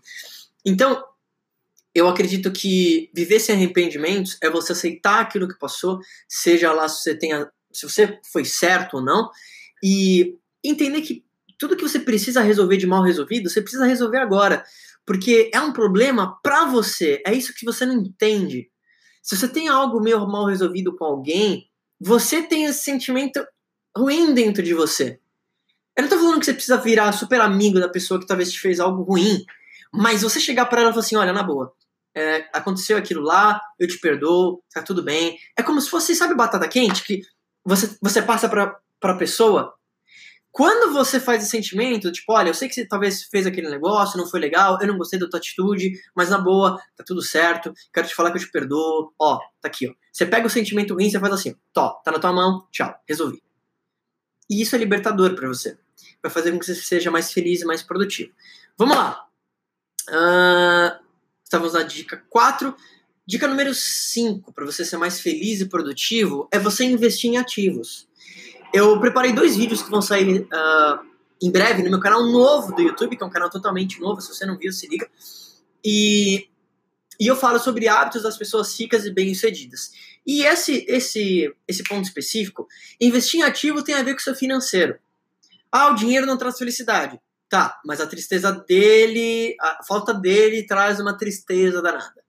Então, 0.65 1.03
eu 1.93 2.07
acredito 2.07 2.51
que 2.51 3.09
viver 3.13 3.39
sem 3.39 3.55
arrependimentos 3.55 4.37
é 4.41 4.49
você 4.49 4.71
aceitar 4.71 5.19
aquilo 5.19 5.47
que 5.47 5.59
passou, 5.59 5.99
seja 6.27 6.71
lá 6.71 6.87
se 6.87 7.03
você 7.03 7.15
tenha, 7.15 7.47
se 7.71 7.87
você 7.87 8.19
foi 8.31 8.45
certo 8.45 8.97
ou 8.97 9.03
não, 9.03 9.29
e 9.83 10.37
entender 10.63 11.01
que 11.01 11.23
tudo 11.59 11.75
que 11.75 11.83
você 11.83 11.99
precisa 11.99 12.41
resolver 12.41 12.77
de 12.77 12.87
mal 12.87 13.03
resolvido, 13.03 13.49
você 13.49 13.61
precisa 13.61 13.85
resolver 13.85 14.17
agora, 14.17 14.63
porque 15.05 15.51
é 15.53 15.59
um 15.59 15.73
problema 15.73 16.39
para 16.41 16.65
você, 16.65 17.21
é 17.25 17.33
isso 17.33 17.53
que 17.53 17.65
você 17.65 17.85
não 17.85 17.93
entende. 17.93 18.71
Se 19.21 19.37
você 19.37 19.47
tem 19.47 19.67
algo 19.67 20.01
meio 20.01 20.25
mal 20.27 20.45
resolvido 20.45 20.95
com 20.95 21.05
alguém, 21.05 21.69
você 21.99 22.41
tem 22.41 22.65
esse 22.65 22.83
sentimento 22.83 23.45
ruim 23.95 24.33
dentro 24.33 24.63
de 24.63 24.73
você. 24.73 25.19
Eu 25.95 26.03
não 26.03 26.09
tô 26.09 26.17
falando 26.17 26.39
que 26.39 26.45
você 26.45 26.53
precisa 26.53 26.77
virar 26.77 27.11
super 27.11 27.41
amigo 27.41 27.79
da 27.79 27.89
pessoa 27.89 28.19
que 28.19 28.25
talvez 28.25 28.51
te 28.51 28.59
fez 28.59 28.79
algo 28.79 29.03
ruim, 29.03 29.43
mas 29.93 30.21
você 30.21 30.39
chegar 30.39 30.65
para 30.65 30.81
ela 30.81 30.89
e 30.89 30.93
falar 30.93 31.05
assim: 31.05 31.15
olha, 31.15 31.33
na 31.33 31.43
boa, 31.43 31.73
é, 32.15 32.49
aconteceu 32.53 32.97
aquilo 32.97 33.21
lá, 33.21 33.61
eu 33.79 33.87
te 33.87 33.99
perdoo, 33.99 34.63
tá 34.73 34.81
tudo 34.81 35.03
bem. 35.03 35.37
É 35.57 35.61
como 35.61 35.79
se 35.79 35.89
fosse, 35.89 36.15
sabe, 36.15 36.33
batata 36.33 36.67
quente, 36.67 37.03
que 37.03 37.21
você, 37.63 37.95
você 38.01 38.21
passa 38.21 38.49
pra, 38.49 38.79
pra 38.99 39.17
pessoa 39.17 39.73
quando 40.51 40.93
você 40.93 41.19
faz 41.19 41.41
esse 41.41 41.51
sentimento, 41.51 42.11
tipo, 42.11 42.33
olha, 42.33 42.49
eu 42.49 42.53
sei 42.53 42.67
que 42.67 42.75
você 42.75 42.85
talvez 42.85 43.23
fez 43.23 43.47
aquele 43.47 43.69
negócio, 43.69 44.17
não 44.17 44.27
foi 44.27 44.39
legal, 44.39 44.77
eu 44.81 44.87
não 44.87 44.97
gostei 44.97 45.17
da 45.17 45.29
tua 45.29 45.39
atitude, 45.39 45.93
mas 46.13 46.29
na 46.29 46.37
boa, 46.37 46.77
tá 46.95 47.03
tudo 47.05 47.21
certo, 47.21 47.73
quero 47.93 48.07
te 48.07 48.13
falar 48.13 48.31
que 48.31 48.37
eu 48.37 48.41
te 48.41 48.51
perdoo, 48.51 49.13
ó, 49.19 49.39
tá 49.61 49.69
aqui, 49.69 49.87
ó. 49.87 49.93
Você 50.11 50.25
pega 50.25 50.45
o 50.45 50.49
sentimento 50.49 50.93
ruim, 50.93 51.09
você 51.09 51.19
faz 51.19 51.33
assim, 51.33 51.55
ó, 51.77 51.91
tá 52.03 52.11
na 52.11 52.19
tua 52.19 52.33
mão, 52.33 52.67
tchau, 52.69 52.93
resolvi. 53.07 53.41
E 54.49 54.61
isso 54.61 54.75
é 54.75 54.79
libertador 54.79 55.33
para 55.35 55.47
você. 55.47 55.77
Vai 56.21 56.29
fazer 56.29 56.51
com 56.51 56.59
que 56.59 56.65
você 56.65 56.75
seja 56.75 57.09
mais 57.09 57.31
feliz 57.31 57.61
e 57.61 57.65
mais 57.65 57.81
produtivo. 57.81 58.33
Vamos 58.77 58.97
lá. 58.97 59.25
Uh, 60.09 60.99
estamos 61.43 61.73
na 61.73 61.83
dica 61.83 62.21
4. 62.29 62.75
Dica 63.25 63.47
número 63.47 63.73
5, 63.73 64.51
para 64.51 64.65
você 64.65 64.83
ser 64.83 64.97
mais 64.97 65.21
feliz 65.21 65.61
e 65.61 65.69
produtivo, 65.69 66.49
é 66.51 66.59
você 66.59 66.83
investir 66.83 67.31
em 67.31 67.37
ativos. 67.37 68.09
Eu 68.73 68.99
preparei 68.99 69.33
dois 69.33 69.55
vídeos 69.55 69.81
que 69.81 69.89
vão 69.89 70.01
sair 70.01 70.41
uh, 70.41 71.05
em 71.41 71.51
breve 71.51 71.83
no 71.83 71.89
meu 71.89 71.99
canal 71.99 72.25
novo 72.25 72.73
do 72.73 72.81
YouTube, 72.81 73.17
que 73.17 73.23
é 73.23 73.25
um 73.25 73.31
canal 73.31 73.49
totalmente 73.49 73.99
novo, 73.99 74.21
se 74.21 74.33
você 74.33 74.45
não 74.45 74.57
viu, 74.57 74.71
se 74.71 74.87
liga. 74.87 75.09
E, 75.83 76.47
e 77.19 77.27
eu 77.27 77.35
falo 77.35 77.59
sobre 77.59 77.87
hábitos 77.87 78.23
das 78.23 78.37
pessoas 78.37 78.79
ricas 78.79 79.05
e 79.05 79.11
bem-sucedidas. 79.11 79.91
E 80.25 80.43
esse, 80.43 80.85
esse, 80.87 81.53
esse 81.67 81.83
ponto 81.83 82.05
específico, 82.05 82.67
investir 82.99 83.39
em 83.39 83.43
ativo 83.43 83.83
tem 83.83 83.95
a 83.95 84.03
ver 84.03 84.13
com 84.13 84.19
o 84.19 84.23
seu 84.23 84.35
financeiro. 84.35 84.97
Ah, 85.71 85.91
o 85.91 85.95
dinheiro 85.95 86.25
não 86.25 86.37
traz 86.37 86.57
felicidade. 86.57 87.19
Tá, 87.49 87.81
mas 87.85 87.99
a 87.99 88.07
tristeza 88.07 88.51
dele, 88.51 89.57
a 89.59 89.83
falta 89.83 90.13
dele 90.13 90.65
traz 90.65 91.01
uma 91.01 91.17
tristeza 91.17 91.81
danada. 91.81 92.23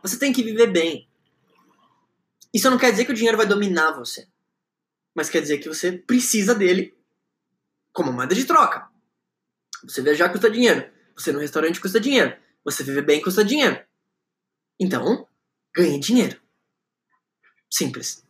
Você 0.00 0.16
tem 0.16 0.32
que 0.32 0.44
viver 0.44 0.68
bem. 0.68 1.08
Isso 2.54 2.70
não 2.70 2.78
quer 2.78 2.92
dizer 2.92 3.04
que 3.04 3.10
o 3.10 3.14
dinheiro 3.14 3.36
vai 3.36 3.46
dominar 3.46 3.92
você. 3.92 4.28
Mas 5.18 5.28
quer 5.28 5.42
dizer 5.42 5.58
que 5.58 5.66
você 5.66 5.90
precisa 5.90 6.54
dele 6.54 6.96
como 7.92 8.12
moeda 8.12 8.36
de 8.36 8.44
troca. 8.44 8.88
Você 9.82 10.00
viajar 10.00 10.28
custa 10.28 10.48
dinheiro, 10.48 10.88
você 11.16 11.32
no 11.32 11.40
restaurante 11.40 11.80
custa 11.80 11.98
dinheiro, 11.98 12.36
você 12.64 12.84
viver 12.84 13.02
bem 13.02 13.20
custa 13.20 13.44
dinheiro. 13.44 13.84
Então, 14.78 15.26
ganhe 15.74 15.98
dinheiro. 15.98 16.40
Simples. 17.68 18.24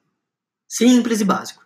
Simples 0.66 1.20
e 1.20 1.27
básico. 1.27 1.62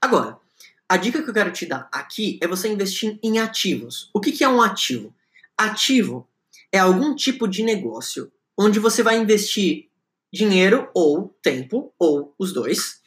Agora, 0.00 0.40
a 0.88 0.96
dica 0.96 1.22
que 1.22 1.28
eu 1.28 1.34
quero 1.34 1.52
te 1.52 1.66
dar 1.66 1.86
aqui 1.92 2.38
é 2.42 2.48
você 2.48 2.66
investir 2.66 3.18
em 3.22 3.38
ativos. 3.38 4.08
O 4.14 4.20
que, 4.20 4.32
que 4.32 4.44
é 4.44 4.48
um 4.48 4.62
ativo? 4.62 5.14
Ativo 5.58 6.26
é 6.72 6.78
algum 6.78 7.14
tipo 7.14 7.46
de 7.46 7.62
negócio 7.62 8.32
onde 8.56 8.78
você 8.78 9.02
vai 9.02 9.18
investir 9.18 9.90
dinheiro 10.32 10.90
ou 10.94 11.38
tempo, 11.42 11.92
ou 11.98 12.34
os 12.38 12.50
dois, 12.50 13.03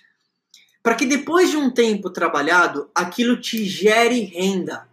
para 0.87 0.95
que 0.95 1.05
depois 1.05 1.49
de 1.49 1.57
um 1.57 1.69
tempo 1.69 2.09
trabalhado, 2.09 2.89
aquilo 2.95 3.41
te 3.41 3.65
gere 3.65 4.21
renda, 4.21 4.87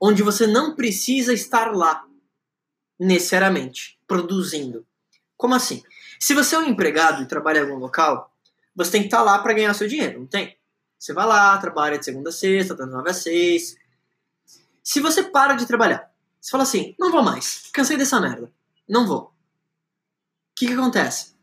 onde 0.00 0.24
você 0.24 0.44
não 0.44 0.74
precisa 0.74 1.32
estar 1.32 1.70
lá 1.70 2.04
necessariamente 2.98 3.96
produzindo. 4.08 4.84
Como 5.36 5.54
assim? 5.54 5.84
Se 6.18 6.34
você 6.34 6.56
é 6.56 6.58
um 6.58 6.66
empregado 6.66 7.22
e 7.22 7.28
trabalha 7.28 7.60
em 7.60 7.62
algum 7.62 7.76
local, 7.76 8.34
você 8.74 8.90
tem 8.90 9.02
que 9.02 9.06
estar 9.06 9.22
lá 9.22 9.38
para 9.38 9.52
ganhar 9.52 9.72
seu 9.72 9.86
dinheiro, 9.86 10.18
não 10.18 10.26
tem? 10.26 10.58
Você 10.98 11.12
vai 11.12 11.26
lá, 11.26 11.56
trabalha 11.58 11.96
de 11.96 12.04
segunda 12.04 12.30
a 12.30 12.32
sexta, 12.32 12.74
das 12.74 12.90
nove 12.90 13.08
a 13.08 13.14
seis. 13.14 13.76
Se 14.82 14.98
você 14.98 15.22
para 15.22 15.54
de 15.54 15.64
trabalhar, 15.64 16.12
você 16.40 16.50
fala 16.50 16.64
assim, 16.64 16.96
não 16.98 17.12
vou 17.12 17.22
mais, 17.22 17.70
cansei 17.72 17.96
dessa 17.96 18.20
merda, 18.20 18.52
não 18.88 19.06
vou. 19.06 19.26
O 19.26 19.32
que, 20.56 20.66
que 20.66 20.72
acontece? 20.72 21.36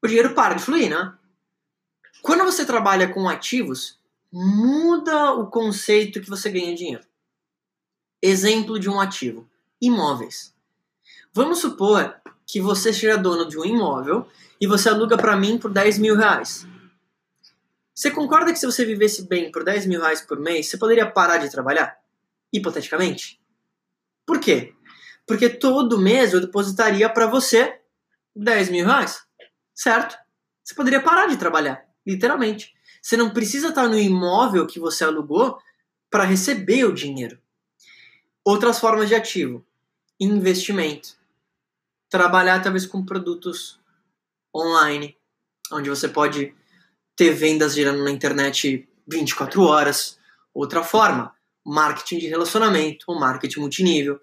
O 0.00 0.06
dinheiro 0.06 0.32
para 0.32 0.54
de 0.54 0.62
fluir, 0.62 0.88
né? 0.88 1.18
Quando 2.22 2.44
você 2.44 2.64
trabalha 2.64 3.08
com 3.08 3.28
ativos, 3.28 3.98
muda 4.32 5.32
o 5.32 5.46
conceito 5.46 6.20
que 6.20 6.28
você 6.28 6.50
ganha 6.50 6.74
dinheiro. 6.74 7.04
Exemplo 8.22 8.78
de 8.78 8.88
um 8.88 9.00
ativo: 9.00 9.48
imóveis. 9.80 10.54
Vamos 11.32 11.58
supor 11.58 12.20
que 12.46 12.60
você 12.60 12.92
seja 12.92 13.16
dono 13.16 13.48
de 13.48 13.58
um 13.58 13.64
imóvel 13.64 14.26
e 14.60 14.66
você 14.66 14.88
aluga 14.88 15.16
para 15.16 15.36
mim 15.36 15.56
por 15.58 15.70
10 15.70 15.98
mil 15.98 16.16
reais. 16.16 16.66
Você 17.94 18.10
concorda 18.10 18.52
que 18.52 18.58
se 18.58 18.66
você 18.66 18.84
vivesse 18.84 19.28
bem 19.28 19.50
por 19.52 19.62
10 19.62 19.86
mil 19.86 20.00
reais 20.00 20.20
por 20.20 20.38
mês, 20.38 20.68
você 20.68 20.76
poderia 20.76 21.10
parar 21.10 21.38
de 21.38 21.50
trabalhar? 21.50 21.98
Hipoteticamente? 22.52 23.40
Por 24.26 24.40
quê? 24.40 24.74
Porque 25.26 25.48
todo 25.48 25.98
mês 25.98 26.32
eu 26.32 26.40
depositaria 26.40 27.08
para 27.08 27.26
você 27.26 27.80
10 28.34 28.70
mil 28.70 28.86
reais, 28.86 29.22
certo? 29.74 30.16
Você 30.62 30.74
poderia 30.74 31.00
parar 31.00 31.26
de 31.26 31.36
trabalhar, 31.36 31.84
literalmente. 32.06 32.74
Você 33.02 33.16
não 33.16 33.30
precisa 33.30 33.68
estar 33.68 33.88
no 33.88 33.98
imóvel 33.98 34.66
que 34.66 34.78
você 34.78 35.04
alugou 35.04 35.58
para 36.10 36.24
receber 36.24 36.84
o 36.84 36.94
dinheiro. 36.94 37.38
Outras 38.44 38.78
formas 38.78 39.08
de 39.08 39.14
ativo: 39.14 39.64
investimento 40.18 41.20
trabalhar 42.10 42.60
talvez 42.60 42.84
com 42.84 43.04
produtos 43.04 43.78
online, 44.54 45.16
onde 45.72 45.88
você 45.88 46.08
pode 46.08 46.52
ter 47.16 47.30
vendas 47.30 47.74
girando 47.74 48.02
na 48.02 48.10
internet 48.10 48.86
24 49.08 49.62
horas. 49.62 50.18
Outra 50.52 50.82
forma, 50.82 51.32
marketing 51.64 52.18
de 52.18 52.26
relacionamento, 52.26 53.04
ou 53.06 53.18
marketing 53.18 53.60
multinível. 53.60 54.20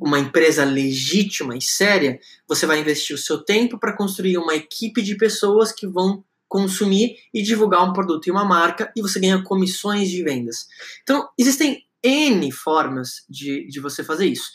Uma 0.00 0.18
empresa 0.18 0.64
legítima 0.64 1.54
e 1.54 1.60
séria, 1.60 2.18
você 2.48 2.64
vai 2.64 2.80
investir 2.80 3.14
o 3.14 3.18
seu 3.18 3.44
tempo 3.44 3.78
para 3.78 3.94
construir 3.94 4.38
uma 4.38 4.54
equipe 4.54 5.02
de 5.02 5.14
pessoas 5.16 5.70
que 5.70 5.86
vão 5.86 6.24
consumir 6.52 7.16
e 7.32 7.40
divulgar 7.40 7.82
um 7.82 7.94
produto 7.94 8.26
e 8.26 8.30
uma 8.30 8.44
marca 8.44 8.92
e 8.94 9.00
você 9.00 9.18
ganha 9.18 9.42
comissões 9.42 10.10
de 10.10 10.22
vendas. 10.22 10.66
Então, 11.02 11.26
existem 11.38 11.82
N 12.02 12.52
formas 12.52 13.24
de, 13.26 13.66
de 13.68 13.80
você 13.80 14.04
fazer 14.04 14.26
isso. 14.26 14.50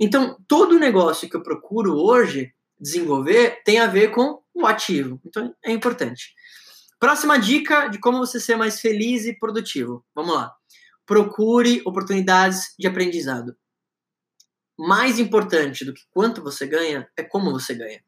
Então, 0.00 0.38
todo 0.48 0.78
negócio 0.78 1.28
que 1.28 1.36
eu 1.36 1.42
procuro 1.42 1.94
hoje 1.94 2.54
desenvolver 2.80 3.62
tem 3.66 3.80
a 3.80 3.86
ver 3.86 4.12
com 4.12 4.40
o 4.54 4.66
ativo. 4.66 5.20
Então, 5.26 5.54
é 5.62 5.70
importante. 5.70 6.32
Próxima 6.98 7.38
dica 7.38 7.86
de 7.88 8.00
como 8.00 8.16
você 8.16 8.40
ser 8.40 8.56
mais 8.56 8.80
feliz 8.80 9.26
e 9.26 9.38
produtivo. 9.38 10.02
Vamos 10.14 10.34
lá. 10.34 10.54
Procure 11.04 11.82
oportunidades 11.84 12.74
de 12.78 12.86
aprendizado. 12.86 13.54
Mais 14.78 15.18
importante 15.18 15.84
do 15.84 15.92
que 15.92 16.02
quanto 16.10 16.42
você 16.42 16.66
ganha 16.66 17.06
é 17.14 17.22
como 17.22 17.52
você 17.52 17.74
ganha. 17.74 18.02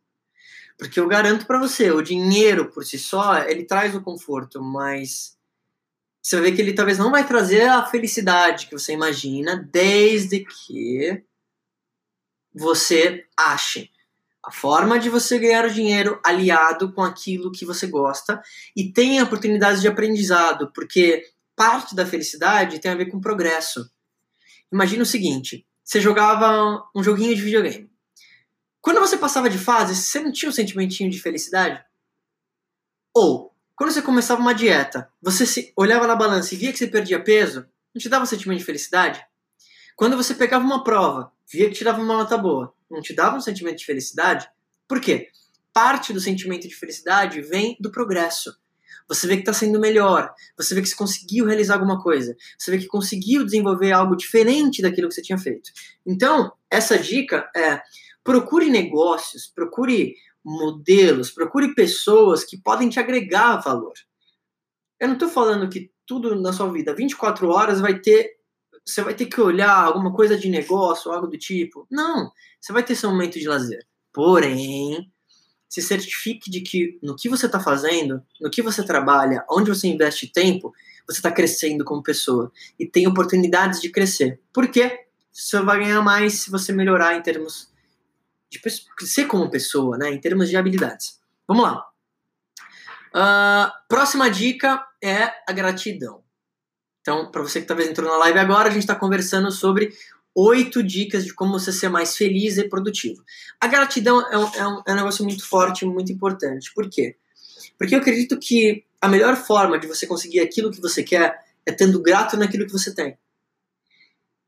Porque 0.79 0.99
eu 0.99 1.07
garanto 1.07 1.47
para 1.47 1.59
você, 1.59 1.91
o 1.91 2.03
dinheiro 2.03 2.71
por 2.71 2.85
si 2.85 2.99
só, 2.99 3.39
ele 3.39 3.65
traz 3.65 3.95
o 3.95 4.03
conforto, 4.03 4.63
mas 4.63 5.37
você 6.21 6.41
ver 6.41 6.53
que 6.53 6.61
ele 6.61 6.73
talvez 6.73 6.99
não 6.99 7.11
vai 7.11 7.27
trazer 7.27 7.69
a 7.69 7.85
felicidade 7.85 8.67
que 8.67 8.73
você 8.73 8.93
imagina, 8.93 9.57
desde 9.71 10.45
que 10.45 11.23
você 12.53 13.25
ache 13.37 13.91
a 14.43 14.51
forma 14.51 14.99
de 14.99 15.09
você 15.09 15.39
ganhar 15.39 15.65
o 15.65 15.73
dinheiro 15.73 16.21
aliado 16.25 16.93
com 16.93 17.03
aquilo 17.03 17.53
que 17.53 17.65
você 17.65 17.87
gosta 17.87 18.43
e 18.77 18.93
tenha 18.93 19.25
oportunidades 19.25 19.81
de 19.81 19.89
aprendizado, 19.89 20.71
porque 20.75 21.25
parte 21.57 21.95
da 21.95 22.05
felicidade 22.05 22.79
tem 22.79 22.91
a 22.91 22.97
ver 22.97 23.07
com 23.07 23.21
progresso. 23.21 23.91
Imagina 24.73 25.03
o 25.03 25.07
seguinte: 25.07 25.67
você 25.83 26.01
jogava 26.01 26.83
um 26.95 27.03
joguinho 27.03 27.35
de 27.35 27.41
videogame. 27.41 27.91
Quando 28.85 29.01
você 29.01 29.17
passava 29.17 29.49
de 29.49 29.57
fase, 29.57 29.97
você 29.97 30.21
não 30.21 30.31
tinha 30.31 30.51
um 30.51 30.53
sentimentinho 30.53 31.09
de 31.09 31.19
felicidade? 31.19 31.83
Ou, 33.17 33.51
quando 33.75 33.91
você 33.91 34.03
começava 34.03 34.43
uma 34.43 34.55
dieta, 34.55 35.11
você 35.23 35.73
olhava 35.75 36.07
na 36.07 36.15
balança 36.15 36.55
e 36.55 36.59
via 36.59 36.71
que 36.71 36.77
você 36.77 36.87
perdia 36.87 37.19
peso, 37.19 37.67
não 37.95 37.99
te 37.99 38.11
dava 38.11 38.25
um 38.25 38.27
sentimento 38.27 38.59
de 38.59 38.65
felicidade? 38.67 39.25
Quando 39.97 40.19
você 40.19 40.35
pegava 40.35 40.63
uma 40.63 40.85
prova, 40.85 41.33
via 41.51 41.71
que 41.71 41.75
tirava 41.75 41.99
uma 42.03 42.15
nota 42.15 42.37
boa, 42.37 42.75
não 42.91 43.01
te 43.01 43.15
dava 43.15 43.39
um 43.39 43.41
sentimento 43.41 43.79
de 43.79 43.87
felicidade? 43.87 44.47
Por 44.87 45.01
quê? 45.01 45.31
Parte 45.73 46.13
do 46.13 46.21
sentimento 46.21 46.69
de 46.69 46.75
felicidade 46.75 47.41
vem 47.41 47.79
do 47.81 47.91
progresso. 47.91 48.55
Você 49.09 49.27
vê 49.27 49.37
que 49.37 49.43
está 49.43 49.55
sendo 49.55 49.81
melhor, 49.81 50.31
você 50.59 50.75
vê 50.75 50.83
que 50.83 50.89
você 50.89 50.95
conseguiu 50.95 51.47
realizar 51.47 51.75
alguma 51.75 52.03
coisa, 52.03 52.37
você 52.59 52.71
vê 52.71 52.79
que 52.79 52.87
conseguiu 52.87 53.47
desenvolver 53.47 53.93
algo 53.93 54.15
diferente 54.15 54.83
daquilo 54.83 55.09
que 55.09 55.15
você 55.15 55.23
tinha 55.23 55.39
feito. 55.39 55.71
Então, 56.07 56.53
essa 56.71 56.99
dica 56.99 57.51
é: 57.57 57.81
procure 58.25 58.71
negócios, 58.71 59.47
procure 59.47 60.17
modelos, 60.43 61.31
procure 61.31 61.75
pessoas 61.75 62.43
que 62.43 62.57
podem 62.57 62.89
te 62.89 62.99
agregar 62.99 63.59
valor. 63.59 63.95
Eu 64.99 65.09
não 65.09 65.15
estou 65.15 65.29
falando 65.29 65.69
que 65.69 65.91
tudo 66.07 66.35
na 66.35 66.53
sua 66.53 66.71
vida, 66.73 66.95
24 66.95 67.49
horas, 67.49 67.81
vai 67.81 67.99
ter 67.99 68.35
você 68.87 69.01
vai 69.01 69.15
ter 69.15 69.27
que 69.27 69.41
olhar 69.41 69.75
alguma 69.75 70.13
coisa 70.13 70.37
de 70.37 70.49
negócio, 70.49 71.11
algo 71.11 71.27
do 71.27 71.39
tipo. 71.39 71.87
Não, 71.91 72.31
você 72.61 72.73
vai 72.73 72.83
ter 72.83 72.95
seu 72.95 73.11
momento 73.11 73.39
de 73.39 73.49
lazer. 73.49 73.83
Porém, 74.13 75.11
se 75.69 75.81
certifique 75.81 76.51
de 76.51 76.61
que 76.61 76.99
no 77.03 77.17
que 77.17 77.29
você 77.29 77.47
está 77.47 77.59
fazendo, 77.59 78.23
no 78.41 78.51
que 78.51 78.61
você 78.61 78.85
trabalha, 78.85 79.45
onde 79.51 79.71
você 79.71 79.89
investe 79.89 80.31
tempo, 80.31 80.73
você 81.07 81.19
está 81.19 81.33
crescendo 81.33 81.85
como 81.85 82.03
pessoa 82.03 82.53
e 82.79 82.87
tem 82.87 83.09
oportunidades 83.09 83.81
de 83.81 83.91
crescer. 83.91 84.41
Por 84.53 84.69
quê? 84.69 85.07
Você 85.33 85.59
vai 85.61 85.81
ganhar 85.81 86.03
mais 86.03 86.35
se 86.35 86.51
você 86.51 86.73
melhorar 86.73 87.17
em 87.17 87.23
termos 87.23 87.73
de 88.61 89.07
ser 89.07 89.27
como 89.27 89.51
pessoa, 89.51 89.97
né? 89.97 90.11
Em 90.11 90.21
termos 90.21 90.49
de 90.49 90.57
habilidades. 90.57 91.21
Vamos 91.47 91.65
lá. 91.65 91.87
Uh, 93.15 93.71
próxima 93.89 94.29
dica 94.31 94.85
é 95.03 95.33
a 95.47 95.53
gratidão. 95.53 96.23
Então, 97.01 97.31
para 97.31 97.43
você 97.43 97.61
que 97.61 97.67
talvez 97.67 97.89
entrou 97.89 98.11
na 98.11 98.17
live 98.17 98.39
agora, 98.39 98.69
a 98.69 98.73
gente 98.73 98.83
está 98.83 98.95
conversando 98.95 99.51
sobre 99.53 99.93
oito 100.35 100.83
dicas 100.83 101.25
de 101.25 101.33
como 101.33 101.53
você 101.53 101.71
ser 101.71 101.89
mais 101.89 102.17
feliz 102.17 102.57
e 102.59 102.69
produtivo. 102.69 103.23
A 103.61 103.67
gratidão 103.67 104.21
é 104.31 104.39
um, 104.39 104.55
é 104.55 104.67
um, 104.67 104.83
é 104.89 104.93
um 104.93 104.97
negócio 104.97 105.25
muito 105.25 105.47
forte, 105.47 105.85
muito 105.85 106.11
importante. 106.11 106.73
Por 106.75 106.89
quê? 106.91 107.17
Porque 107.79 107.95
eu 107.95 108.01
acredito 108.01 108.39
que 108.39 108.85
a 109.01 109.09
melhor 109.09 109.37
forma 109.37 109.79
de 109.79 109.87
você 109.87 110.07
conseguir 110.07 110.41
aquilo 110.41 110.71
que 110.71 110.81
você 110.81 111.03
quer 111.03 111.39
é 111.67 111.73
tendo 111.73 112.01
grato 112.03 112.37
naquilo 112.37 112.67
que 112.67 112.73
você 112.73 112.93
tem. 112.95 113.17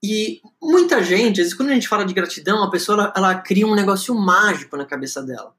E 0.02 0.40
muita 0.62 1.02
gente, 1.02 1.40
às 1.40 1.46
vezes, 1.46 1.54
quando 1.54 1.70
a 1.70 1.74
gente 1.74 1.88
fala 1.88 2.04
de 2.04 2.14
gratidão, 2.14 2.62
a 2.62 2.70
pessoa 2.70 2.98
ela, 2.98 3.12
ela 3.16 3.34
cria 3.40 3.66
um 3.66 3.74
negócio 3.74 4.14
mágico 4.14 4.76
na 4.76 4.84
cabeça 4.84 5.22
dela. 5.22 5.54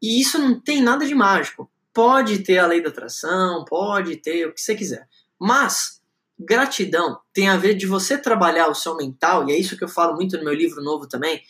E 0.00 0.20
isso 0.20 0.38
não 0.38 0.58
tem 0.60 0.82
nada 0.82 1.06
de 1.06 1.14
mágico. 1.14 1.70
Pode 1.92 2.40
ter 2.40 2.58
a 2.58 2.66
lei 2.66 2.82
da 2.82 2.88
atração, 2.88 3.64
pode 3.64 4.16
ter 4.16 4.46
o 4.46 4.52
que 4.52 4.60
você 4.60 4.74
quiser. 4.74 5.08
Mas 5.38 6.02
Gratidão 6.38 7.20
tem 7.32 7.48
a 7.48 7.56
ver 7.56 7.74
de 7.74 7.86
você 7.86 8.18
trabalhar 8.18 8.68
o 8.68 8.74
seu 8.74 8.96
mental, 8.96 9.48
e 9.48 9.52
é 9.52 9.58
isso 9.58 9.76
que 9.76 9.84
eu 9.84 9.88
falo 9.88 10.14
muito 10.14 10.36
no 10.36 10.44
meu 10.44 10.54
livro 10.54 10.82
novo 10.82 11.08
também, 11.08 11.42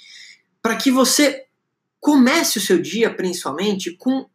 para 0.61 0.77
que 0.77 0.91
você 0.91 1.47
comece 1.99 2.59
o 2.59 2.61
seu 2.61 2.81
dia, 2.81 3.15
principalmente, 3.15 3.97
com 3.97 4.29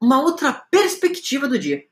uma 0.00 0.20
outra 0.20 0.52
perspectiva 0.52 1.48
do 1.48 1.58
dia. 1.58 1.82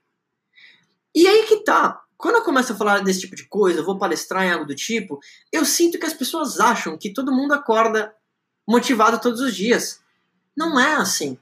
E 1.14 1.26
aí 1.26 1.44
que 1.44 1.64
tá. 1.64 2.02
Quando 2.16 2.36
eu 2.36 2.44
começo 2.44 2.72
a 2.72 2.76
falar 2.76 3.00
desse 3.00 3.20
tipo 3.20 3.36
de 3.36 3.44
coisa, 3.44 3.82
vou 3.82 3.98
palestrar 3.98 4.44
em 4.44 4.50
algo 4.50 4.64
do 4.64 4.74
tipo, 4.74 5.20
eu 5.52 5.64
sinto 5.64 5.98
que 5.98 6.06
as 6.06 6.14
pessoas 6.14 6.58
acham 6.58 6.96
que 6.96 7.12
todo 7.12 7.32
mundo 7.32 7.52
acorda 7.52 8.14
motivado 8.66 9.20
todos 9.20 9.40
os 9.40 9.54
dias. 9.54 10.00
Não 10.56 10.80
é 10.80 10.94
assim. 10.94 11.38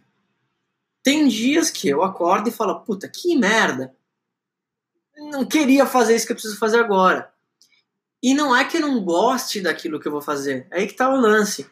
Tem 1.02 1.28
dias 1.28 1.70
que 1.70 1.88
eu 1.88 2.02
acordo 2.02 2.48
e 2.48 2.52
falo, 2.52 2.80
puta, 2.80 3.08
que 3.08 3.36
merda. 3.36 3.94
não 5.30 5.44
queria 5.44 5.86
fazer 5.86 6.16
isso 6.16 6.26
que 6.26 6.32
eu 6.32 6.36
preciso 6.36 6.58
fazer 6.58 6.80
agora. 6.80 7.32
E 8.22 8.34
não 8.34 8.56
é 8.56 8.64
que 8.64 8.78
eu 8.78 8.80
não 8.80 9.04
goste 9.04 9.60
daquilo 9.60 10.00
que 10.00 10.08
eu 10.08 10.12
vou 10.12 10.22
fazer, 10.22 10.66
é 10.70 10.78
aí 10.80 10.86
que 10.86 10.94
tá 10.94 11.08
o 11.10 11.20
lance. 11.20 11.70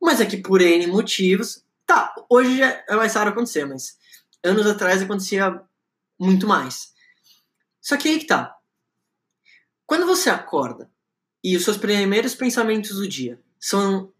Mas 0.00 0.20
é 0.20 0.26
que 0.26 0.36
por 0.36 0.60
N 0.60 0.86
motivos, 0.86 1.64
tá, 1.86 2.14
hoje 2.28 2.62
é 2.62 2.94
mais 2.94 3.14
raro 3.14 3.30
acontecer, 3.30 3.64
mas 3.64 3.96
anos 4.44 4.66
atrás 4.66 5.00
acontecia 5.00 5.62
muito 6.20 6.46
mais. 6.46 6.93
Só 7.84 7.98
que 7.98 8.08
aí 8.08 8.18
que 8.18 8.26
tá. 8.26 8.56
Quando 9.84 10.06
você 10.06 10.30
acorda 10.30 10.90
e 11.44 11.54
os 11.54 11.62
seus 11.62 11.76
primeiros 11.76 12.34
pensamentos 12.34 12.96
do 12.96 13.06
dia 13.06 13.38
são 13.60 14.10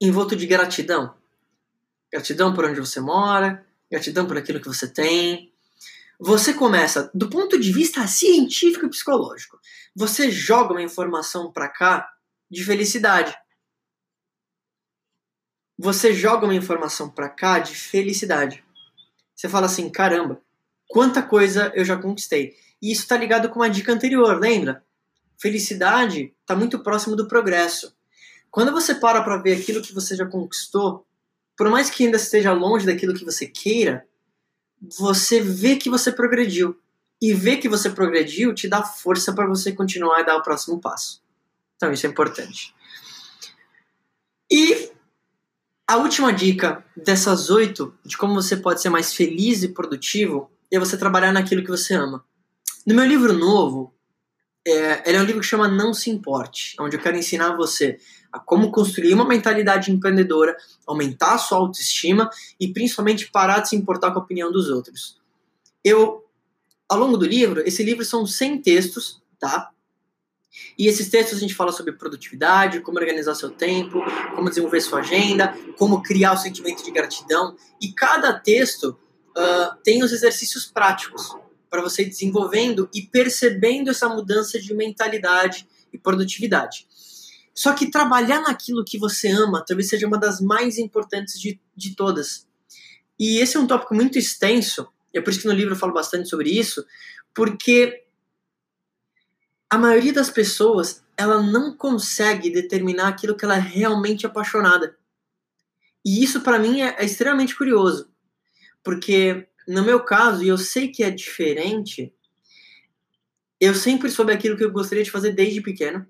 envolto 0.00 0.34
de 0.34 0.46
gratidão, 0.46 1.14
gratidão 2.10 2.54
por 2.54 2.64
onde 2.64 2.80
você 2.80 3.00
mora, 3.00 3.66
gratidão 3.90 4.26
por 4.26 4.38
aquilo 4.38 4.60
que 4.60 4.66
você 4.66 4.88
tem, 4.88 5.52
você 6.18 6.54
começa, 6.54 7.10
do 7.12 7.28
ponto 7.28 7.60
de 7.60 7.70
vista 7.70 8.06
científico 8.06 8.86
e 8.86 8.90
psicológico, 8.90 9.60
você 9.94 10.30
joga 10.30 10.72
uma 10.72 10.82
informação 10.82 11.52
para 11.52 11.68
cá 11.68 12.10
de 12.50 12.64
felicidade. 12.64 13.36
Você 15.78 16.14
joga 16.14 16.46
uma 16.46 16.54
informação 16.54 17.10
para 17.10 17.28
cá 17.28 17.58
de 17.58 17.74
felicidade. 17.74 18.64
Você 19.34 19.50
fala 19.50 19.66
assim, 19.66 19.90
caramba, 19.90 20.40
quanta 20.92 21.22
coisa 21.22 21.72
eu 21.74 21.86
já 21.86 21.96
conquistei. 21.96 22.54
E 22.80 22.92
isso 22.92 23.00
está 23.00 23.16
ligado 23.16 23.48
com 23.48 23.60
uma 23.60 23.70
dica 23.70 23.90
anterior, 23.90 24.38
lembra? 24.38 24.84
Felicidade 25.40 26.34
está 26.42 26.54
muito 26.54 26.80
próximo 26.80 27.16
do 27.16 27.26
progresso. 27.26 27.96
Quando 28.50 28.70
você 28.70 28.94
para 28.94 29.22
para 29.22 29.38
ver 29.38 29.58
aquilo 29.58 29.80
que 29.80 29.94
você 29.94 30.14
já 30.14 30.26
conquistou, 30.26 31.06
por 31.56 31.70
mais 31.70 31.88
que 31.88 32.04
ainda 32.04 32.18
esteja 32.18 32.52
longe 32.52 32.84
daquilo 32.84 33.14
que 33.14 33.24
você 33.24 33.46
queira, 33.46 34.06
você 34.98 35.40
vê 35.40 35.76
que 35.76 35.88
você 35.88 36.12
progrediu. 36.12 36.78
E 37.22 37.32
ver 37.32 37.56
que 37.56 37.70
você 37.70 37.88
progrediu 37.88 38.52
te 38.52 38.68
dá 38.68 38.82
força 38.82 39.32
para 39.32 39.46
você 39.46 39.72
continuar 39.72 40.20
e 40.20 40.26
dar 40.26 40.36
o 40.36 40.42
próximo 40.42 40.78
passo. 40.78 41.22
Então 41.76 41.90
isso 41.90 42.06
é 42.06 42.10
importante. 42.10 42.74
E 44.50 44.90
a 45.86 45.96
última 45.96 46.32
dica 46.34 46.84
dessas 46.94 47.48
oito 47.48 47.96
de 48.04 48.14
como 48.18 48.34
você 48.34 48.56
pode 48.58 48.82
ser 48.82 48.90
mais 48.90 49.14
feliz 49.14 49.62
e 49.62 49.68
produtivo 49.68 50.50
é 50.72 50.78
você 50.78 50.96
trabalhar 50.96 51.32
naquilo 51.32 51.62
que 51.62 51.70
você 51.70 51.94
ama. 51.94 52.24
No 52.86 52.94
meu 52.94 53.04
livro 53.04 53.32
novo, 53.32 53.94
é, 54.66 55.08
ele 55.08 55.18
é 55.18 55.20
um 55.20 55.24
livro 55.24 55.40
que 55.40 55.46
chama 55.46 55.68
Não 55.68 55.92
Se 55.92 56.10
Importe, 56.10 56.74
onde 56.80 56.96
eu 56.96 57.00
quero 57.00 57.16
ensinar 57.16 57.56
você 57.56 57.98
a 58.32 58.38
como 58.38 58.72
construir 58.72 59.12
uma 59.12 59.26
mentalidade 59.26 59.92
empreendedora, 59.92 60.56
aumentar 60.86 61.34
a 61.34 61.38
sua 61.38 61.58
autoestima 61.58 62.30
e 62.58 62.72
principalmente 62.72 63.30
parar 63.30 63.60
de 63.60 63.68
se 63.68 63.76
importar 63.76 64.10
com 64.12 64.18
a 64.18 64.22
opinião 64.22 64.50
dos 64.50 64.70
outros. 64.70 65.20
Eu, 65.84 66.24
ao 66.88 66.98
longo 66.98 67.16
do 67.16 67.26
livro, 67.26 67.60
esse 67.66 67.82
livro 67.82 68.04
são 68.04 68.24
100 68.24 68.62
textos, 68.62 69.22
tá? 69.38 69.70
E 70.78 70.86
esses 70.86 71.08
textos 71.08 71.38
a 71.38 71.40
gente 71.40 71.54
fala 71.54 71.72
sobre 71.72 71.92
produtividade, 71.92 72.80
como 72.80 72.98
organizar 72.98 73.34
seu 73.34 73.50
tempo, 73.50 73.98
como 74.34 74.48
desenvolver 74.48 74.80
sua 74.80 75.00
agenda, 75.00 75.56
como 75.76 76.02
criar 76.02 76.34
o 76.34 76.36
sentimento 76.36 76.84
de 76.84 76.90
gratidão. 76.90 77.56
E 77.80 77.92
cada 77.92 78.32
texto 78.32 78.96
uh, 79.36 79.76
tem 79.82 80.02
os 80.02 80.12
exercícios 80.12 80.66
práticos 80.66 81.36
para 81.70 81.82
você 81.82 82.04
desenvolvendo 82.04 82.88
e 82.94 83.02
percebendo 83.02 83.90
essa 83.90 84.08
mudança 84.08 84.60
de 84.60 84.74
mentalidade 84.74 85.66
e 85.92 85.98
produtividade. 85.98 86.86
Só 87.54 87.72
que 87.72 87.90
trabalhar 87.90 88.40
naquilo 88.40 88.84
que 88.84 88.98
você 88.98 89.28
ama 89.28 89.64
talvez 89.66 89.88
seja 89.88 90.06
uma 90.06 90.18
das 90.18 90.40
mais 90.40 90.78
importantes 90.78 91.40
de, 91.40 91.60
de 91.76 91.94
todas. 91.94 92.46
E 93.18 93.38
esse 93.38 93.56
é 93.56 93.60
um 93.60 93.66
tópico 93.66 93.94
muito 93.94 94.18
extenso, 94.18 94.88
é 95.14 95.20
por 95.20 95.30
isso 95.30 95.40
que 95.40 95.46
no 95.46 95.52
livro 95.52 95.74
eu 95.74 95.78
falo 95.78 95.92
bastante 95.92 96.28
sobre 96.28 96.50
isso, 96.50 96.84
porque 97.34 98.04
a 99.70 99.78
maioria 99.78 100.12
das 100.12 100.28
pessoas 100.28 101.02
ela 101.16 101.42
não 101.42 101.76
consegue 101.76 102.50
determinar 102.50 103.08
aquilo 103.08 103.36
que 103.36 103.44
ela 103.44 103.56
é 103.56 103.60
realmente 103.60 104.26
apaixonada. 104.26 104.96
E 106.04 106.22
isso 106.22 106.40
para 106.40 106.58
mim 106.58 106.82
é, 106.82 106.96
é 106.98 107.04
extremamente 107.04 107.56
curioso, 107.56 108.11
porque 108.82 109.48
no 109.66 109.84
meu 109.84 110.00
caso, 110.00 110.42
e 110.42 110.48
eu 110.48 110.58
sei 110.58 110.88
que 110.88 111.02
é 111.02 111.10
diferente, 111.10 112.12
eu 113.60 113.74
sempre 113.74 114.10
soube 114.10 114.32
aquilo 114.32 114.56
que 114.56 114.64
eu 114.64 114.72
gostaria 114.72 115.04
de 115.04 115.10
fazer 115.10 115.32
desde 115.32 115.60
pequeno. 115.60 116.06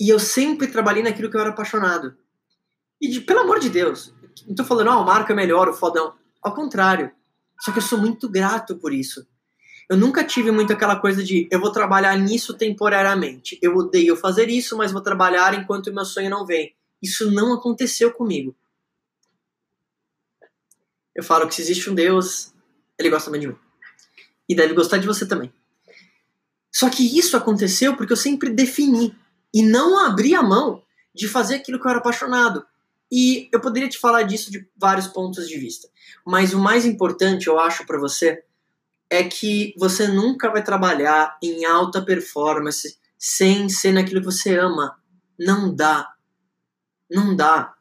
E 0.00 0.08
eu 0.08 0.18
sempre 0.18 0.66
trabalhei 0.66 1.02
naquilo 1.02 1.30
que 1.30 1.36
eu 1.36 1.40
era 1.40 1.50
apaixonado. 1.50 2.16
E, 3.00 3.08
de, 3.08 3.20
pelo 3.20 3.40
amor 3.40 3.60
de 3.60 3.68
Deus, 3.68 4.14
não 4.46 4.54
tô 4.54 4.64
falando, 4.64 4.90
ah, 4.90 4.98
o 4.98 5.04
Marco 5.04 5.32
é 5.32 5.34
melhor, 5.34 5.68
o 5.68 5.74
fodão. 5.74 6.14
Ao 6.42 6.54
contrário. 6.54 7.10
Só 7.60 7.72
que 7.72 7.78
eu 7.78 7.82
sou 7.82 7.98
muito 7.98 8.28
grato 8.28 8.76
por 8.76 8.92
isso. 8.92 9.26
Eu 9.88 9.96
nunca 9.96 10.24
tive 10.24 10.50
muito 10.50 10.72
aquela 10.72 10.96
coisa 10.96 11.22
de 11.22 11.48
eu 11.50 11.60
vou 11.60 11.70
trabalhar 11.70 12.16
nisso 12.16 12.54
temporariamente. 12.54 13.58
Eu 13.62 13.76
odeio 13.76 14.16
fazer 14.16 14.48
isso, 14.48 14.76
mas 14.76 14.92
vou 14.92 15.00
trabalhar 15.00 15.54
enquanto 15.54 15.88
o 15.88 15.94
meu 15.94 16.04
sonho 16.04 16.28
não 16.28 16.44
vem. 16.44 16.74
Isso 17.00 17.30
não 17.30 17.52
aconteceu 17.52 18.12
comigo. 18.12 18.54
Eu 21.16 21.24
falo 21.24 21.48
que 21.48 21.54
se 21.54 21.62
existe 21.62 21.88
um 21.88 21.94
Deus, 21.94 22.52
ele 22.98 23.08
gosta 23.08 23.24
também 23.24 23.40
de 23.40 23.48
mim. 23.48 23.56
E 24.46 24.54
deve 24.54 24.74
gostar 24.74 24.98
de 24.98 25.06
você 25.06 25.26
também. 25.26 25.50
Só 26.70 26.90
que 26.90 27.18
isso 27.18 27.38
aconteceu 27.38 27.96
porque 27.96 28.12
eu 28.12 28.18
sempre 28.18 28.50
defini 28.50 29.16
e 29.52 29.62
não 29.62 29.98
abri 29.98 30.34
a 30.34 30.42
mão 30.42 30.82
de 31.14 31.26
fazer 31.26 31.54
aquilo 31.54 31.80
que 31.80 31.86
eu 31.86 31.90
era 31.90 32.00
apaixonado. 32.00 32.66
E 33.10 33.48
eu 33.50 33.60
poderia 33.60 33.88
te 33.88 33.98
falar 33.98 34.24
disso 34.24 34.52
de 34.52 34.68
vários 34.76 35.06
pontos 35.06 35.48
de 35.48 35.56
vista. 35.56 35.88
Mas 36.24 36.52
o 36.52 36.58
mais 36.58 36.84
importante, 36.84 37.46
eu 37.46 37.58
acho, 37.58 37.86
para 37.86 37.98
você 37.98 38.44
é 39.08 39.24
que 39.24 39.72
você 39.78 40.06
nunca 40.06 40.50
vai 40.50 40.62
trabalhar 40.62 41.38
em 41.42 41.64
alta 41.64 42.02
performance 42.02 42.98
sem 43.18 43.70
ser 43.70 43.92
naquilo 43.92 44.20
que 44.20 44.26
você 44.26 44.58
ama. 44.58 45.00
Não 45.38 45.74
dá. 45.74 46.12
Não 47.10 47.34
dá. 47.34 47.74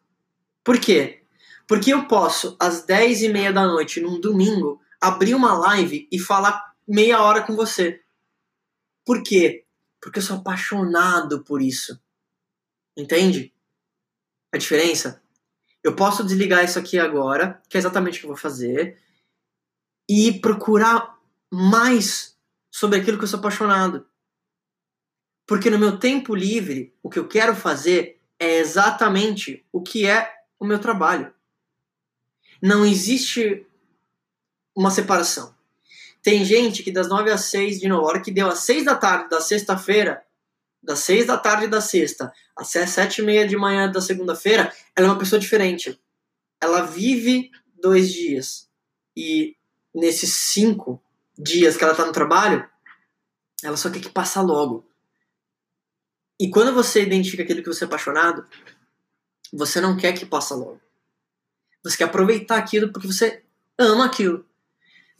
Por 0.63 0.79
quê? 0.79 1.24
Porque 1.67 1.93
eu 1.93 2.07
posso, 2.07 2.55
às 2.59 2.83
10 2.83 3.23
e 3.23 3.29
meia 3.29 3.51
da 3.51 3.65
noite, 3.65 3.99
num 3.99 4.19
domingo, 4.19 4.81
abrir 5.01 5.33
uma 5.33 5.53
live 5.53 6.07
e 6.11 6.19
falar 6.19 6.73
meia 6.87 7.21
hora 7.21 7.43
com 7.43 7.55
você. 7.55 8.01
Por 9.05 9.23
quê? 9.23 9.65
Porque 10.01 10.19
eu 10.19 10.23
sou 10.23 10.37
apaixonado 10.37 11.43
por 11.43 11.61
isso. 11.61 11.99
Entende? 12.97 13.53
A 14.53 14.57
diferença? 14.57 15.21
Eu 15.83 15.95
posso 15.95 16.23
desligar 16.23 16.63
isso 16.63 16.79
aqui 16.79 16.97
agora, 16.97 17.61
que 17.69 17.77
é 17.77 17.79
exatamente 17.79 18.17
o 18.17 18.19
que 18.21 18.25
eu 18.25 18.29
vou 18.29 18.37
fazer, 18.37 18.99
e 20.09 20.39
procurar 20.39 21.19
mais 21.51 22.37
sobre 22.71 22.99
aquilo 22.99 23.17
que 23.17 23.23
eu 23.23 23.27
sou 23.27 23.39
apaixonado. 23.39 24.07
Porque 25.47 25.69
no 25.69 25.77
meu 25.77 25.99
tempo 25.99 26.33
livre, 26.33 26.95
o 27.03 27.09
que 27.09 27.19
eu 27.19 27.27
quero 27.27 27.55
fazer 27.55 28.19
é 28.39 28.57
exatamente 28.57 29.65
o 29.71 29.81
que 29.81 30.07
é 30.07 30.33
o 30.59 30.65
meu 30.65 30.79
trabalho. 30.79 31.34
Não 32.65 32.83
existe 32.83 33.63
uma 34.75 34.89
separação. 34.89 35.53
Tem 36.23 36.43
gente 36.43 36.81
que 36.81 36.91
das 36.91 37.07
9 37.07 37.29
às 37.29 37.41
6, 37.41 37.79
de 37.79 37.87
novo, 37.87 38.07
a 38.07 38.09
hora 38.09 38.21
que 38.23 38.31
deu 38.31 38.47
às 38.47 38.57
6 38.61 38.85
da 38.85 38.95
tarde 38.95 39.29
da 39.29 39.39
sexta-feira, 39.39 40.25
das 40.81 40.97
6 41.01 41.27
da 41.27 41.37
tarde 41.37 41.67
da 41.67 41.79
sexta 41.79 42.33
até 42.57 42.87
7 42.87 43.21
e 43.21 43.23
meia 43.23 43.47
de 43.47 43.55
manhã 43.55 43.91
da 43.91 44.01
segunda-feira, 44.01 44.73
ela 44.95 45.05
é 45.05 45.11
uma 45.11 45.19
pessoa 45.19 45.39
diferente. 45.39 46.01
Ela 46.59 46.81
vive 46.81 47.51
dois 47.79 48.11
dias. 48.11 48.67
E 49.15 49.55
nesses 49.93 50.33
cinco 50.35 50.99
dias 51.37 51.77
que 51.77 51.83
ela 51.83 51.93
está 51.93 52.03
no 52.03 52.13
trabalho, 52.13 52.67
ela 53.63 53.77
só 53.77 53.91
quer 53.91 54.01
que 54.01 54.09
passa 54.09 54.41
logo. 54.41 54.89
E 56.39 56.49
quando 56.49 56.73
você 56.73 57.03
identifica 57.03 57.43
aquilo 57.43 57.61
que 57.61 57.69
você 57.69 57.83
é 57.83 57.87
apaixonado, 57.87 58.43
você 59.53 59.79
não 59.79 59.95
quer 59.95 60.13
que 60.13 60.25
passa 60.25 60.55
logo. 60.55 60.81
Você 61.85 61.97
quer 61.97 62.05
aproveitar 62.05 62.57
aquilo 62.57 62.91
porque 62.91 63.05
você 63.05 63.43
ama 63.77 64.05
aquilo. 64.05 64.43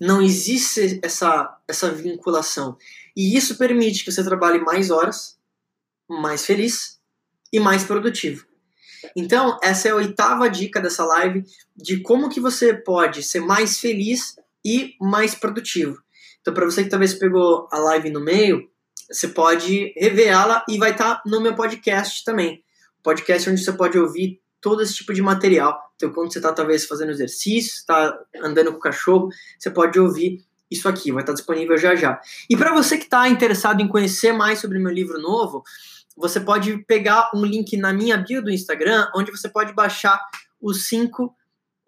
Não 0.02 0.20
existe 0.20 1.00
essa, 1.04 1.56
essa 1.68 1.92
vinculação. 1.92 2.76
E 3.16 3.38
isso 3.38 3.56
permite 3.56 4.04
que 4.04 4.12
você 4.12 4.24
trabalhe 4.24 4.60
mais 4.60 4.90
horas, 4.90 5.38
mais 6.10 6.44
feliz 6.44 7.00
e 7.54 7.60
mais 7.60 7.84
produtivo. 7.84 8.48
Então, 9.16 9.60
essa 9.62 9.88
é 9.88 9.92
a 9.92 9.96
oitava 9.96 10.50
dica 10.50 10.82
dessa 10.82 11.06
live 11.06 11.44
de 11.78 12.02
como 12.02 12.30
que 12.30 12.40
você 12.40 12.74
pode 12.74 13.22
ser 13.22 13.42
mais 13.42 13.80
feliz 13.80 14.36
e 14.66 14.96
mais 15.00 15.36
produtivo. 15.36 16.02
Então, 16.42 16.52
para 16.52 16.66
você 16.66 16.84
que 16.84 16.90
talvez 16.90 17.14
pegou 17.14 17.70
a 17.72 17.78
live 17.78 18.10
no 18.10 18.20
meio, 18.20 18.68
você 19.10 19.28
pode 19.28 19.94
rever 19.96 20.30
ela 20.30 20.66
e 20.68 20.80
vai 20.80 20.92
estar 20.92 21.18
tá 21.18 21.24
no 21.28 21.40
meu 21.40 21.56
podcast 21.56 22.26
também. 22.26 22.64
Podcast 23.04 23.52
onde 23.52 23.64
você 23.64 23.72
pode 23.72 24.00
ouvir 24.00 24.42
todo 24.60 24.82
esse 24.82 24.96
tipo 24.96 25.14
de 25.14 25.22
material. 25.22 25.85
Então, 25.96 26.12
quando 26.12 26.32
você 26.32 26.40
está 26.40 26.52
talvez 26.52 26.86
fazendo 26.86 27.12
exercício, 27.12 27.74
está 27.74 28.18
andando 28.44 28.72
com 28.72 28.78
o 28.78 28.82
cachorro, 28.82 29.30
você 29.58 29.70
pode 29.70 30.00
ouvir 30.00 30.44
isso 30.70 30.90
aqui, 30.90 31.12
vai 31.12 31.24
estar 31.24 31.34
disponível 31.34 31.78
já 31.78 31.96
já. 31.96 32.20
E 32.50 32.58
para 32.58 32.74
você 32.74 32.98
que 32.98 33.06
está 33.06 33.28
interessado 33.30 33.82
em 33.82 33.88
conhecer 33.88 34.34
mais 34.34 34.60
sobre 34.60 34.80
meu 34.80 34.92
livro 34.92 35.22
novo, 35.22 35.64
você 36.18 36.40
pode 36.40 36.78
pegar 36.86 37.30
um 37.34 37.46
link 37.46 37.78
na 37.78 37.94
minha 37.94 38.18
bio 38.18 38.42
do 38.42 38.52
Instagram, 38.52 39.08
onde 39.16 39.32
você 39.32 39.50
pode 39.50 39.74
baixar 39.74 40.20
os 40.62 40.88
cinco 40.88 41.36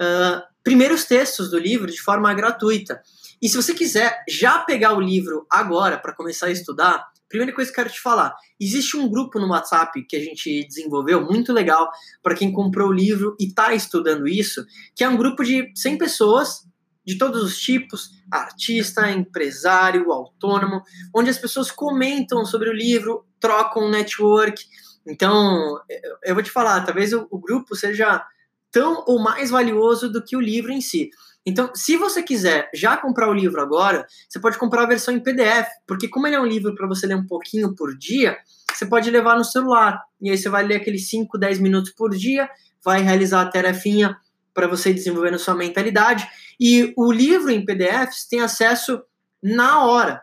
uh, 0.01 0.41
primeiros 0.63 1.05
textos 1.05 1.49
do 1.49 1.57
livro 1.57 1.91
de 1.91 2.01
forma 2.01 2.33
gratuita. 2.33 3.01
E 3.41 3.47
se 3.47 3.55
você 3.55 3.73
quiser 3.73 4.23
já 4.27 4.59
pegar 4.59 4.93
o 4.93 5.01
livro 5.01 5.45
agora 5.49 5.97
para 5.97 6.13
começar 6.13 6.47
a 6.47 6.51
estudar, 6.51 7.07
primeira 7.29 7.53
coisa 7.53 7.71
que 7.71 7.79
eu 7.79 7.83
quero 7.83 7.93
te 7.93 8.01
falar: 8.01 8.35
existe 8.59 8.97
um 8.97 9.09
grupo 9.09 9.39
no 9.39 9.49
WhatsApp 9.49 10.05
que 10.05 10.15
a 10.15 10.19
gente 10.19 10.65
desenvolveu 10.67 11.25
muito 11.25 11.53
legal 11.53 11.89
para 12.21 12.35
quem 12.35 12.51
comprou 12.51 12.89
o 12.89 12.93
livro 12.93 13.35
e 13.39 13.47
está 13.47 13.73
estudando 13.73 14.27
isso, 14.27 14.65
que 14.95 15.03
é 15.03 15.09
um 15.09 15.17
grupo 15.17 15.43
de 15.43 15.71
100 15.75 15.97
pessoas 15.97 16.67
de 17.05 17.17
todos 17.17 17.41
os 17.41 17.57
tipos, 17.57 18.09
artista, 18.29 19.09
empresário, 19.09 20.11
autônomo, 20.11 20.83
onde 21.15 21.29
as 21.29 21.37
pessoas 21.37 21.71
comentam 21.71 22.43
sobre 22.43 22.69
o 22.69 22.73
livro, 22.73 23.25
trocam 23.39 23.89
network. 23.89 24.61
Então, 25.07 25.79
eu 26.25 26.33
vou 26.33 26.43
te 26.43 26.51
falar, 26.51 26.83
talvez 26.83 27.13
o, 27.13 27.25
o 27.31 27.39
grupo 27.39 27.77
seja 27.77 28.25
tão 28.69 29.05
ou 29.07 29.19
mais 29.19 29.49
valioso 29.49 30.11
do 30.11 30.21
que 30.21 30.35
o 30.35 30.41
livro 30.41 30.69
em 30.69 30.81
si. 30.81 31.09
Então, 31.49 31.71
se 31.73 31.95
você 31.95 32.21
quiser 32.21 32.69
já 32.73 32.97
comprar 32.97 33.29
o 33.29 33.33
livro 33.33 33.61
agora, 33.61 34.05
você 34.27 34.37
pode 34.37 34.57
comprar 34.57 34.83
a 34.83 34.85
versão 34.85 35.13
em 35.13 35.19
PDF, 35.21 35.65
porque 35.87 36.09
como 36.09 36.27
ele 36.27 36.35
é 36.35 36.41
um 36.41 36.45
livro 36.45 36.75
para 36.75 36.85
você 36.85 37.07
ler 37.07 37.15
um 37.15 37.25
pouquinho 37.25 37.73
por 37.73 37.97
dia, 37.97 38.37
você 38.69 38.85
pode 38.85 39.09
levar 39.09 39.37
no 39.37 39.45
celular. 39.45 39.97
E 40.21 40.29
aí 40.29 40.37
você 40.37 40.49
vai 40.49 40.67
ler 40.67 40.75
aqueles 40.75 41.09
5, 41.09 41.37
10 41.37 41.59
minutos 41.59 41.93
por 41.93 42.13
dia, 42.13 42.49
vai 42.83 43.01
realizar 43.01 43.43
a 43.43 43.49
tarefinha 43.49 44.17
para 44.53 44.67
você 44.67 44.93
desenvolver 44.93 45.31
na 45.31 45.39
sua 45.39 45.55
mentalidade. 45.55 46.27
E 46.59 46.93
o 46.97 47.13
livro 47.13 47.49
em 47.49 47.63
PDF 47.63 48.11
você 48.11 48.27
tem 48.29 48.41
acesso 48.41 49.01
na 49.41 49.85
hora, 49.85 50.21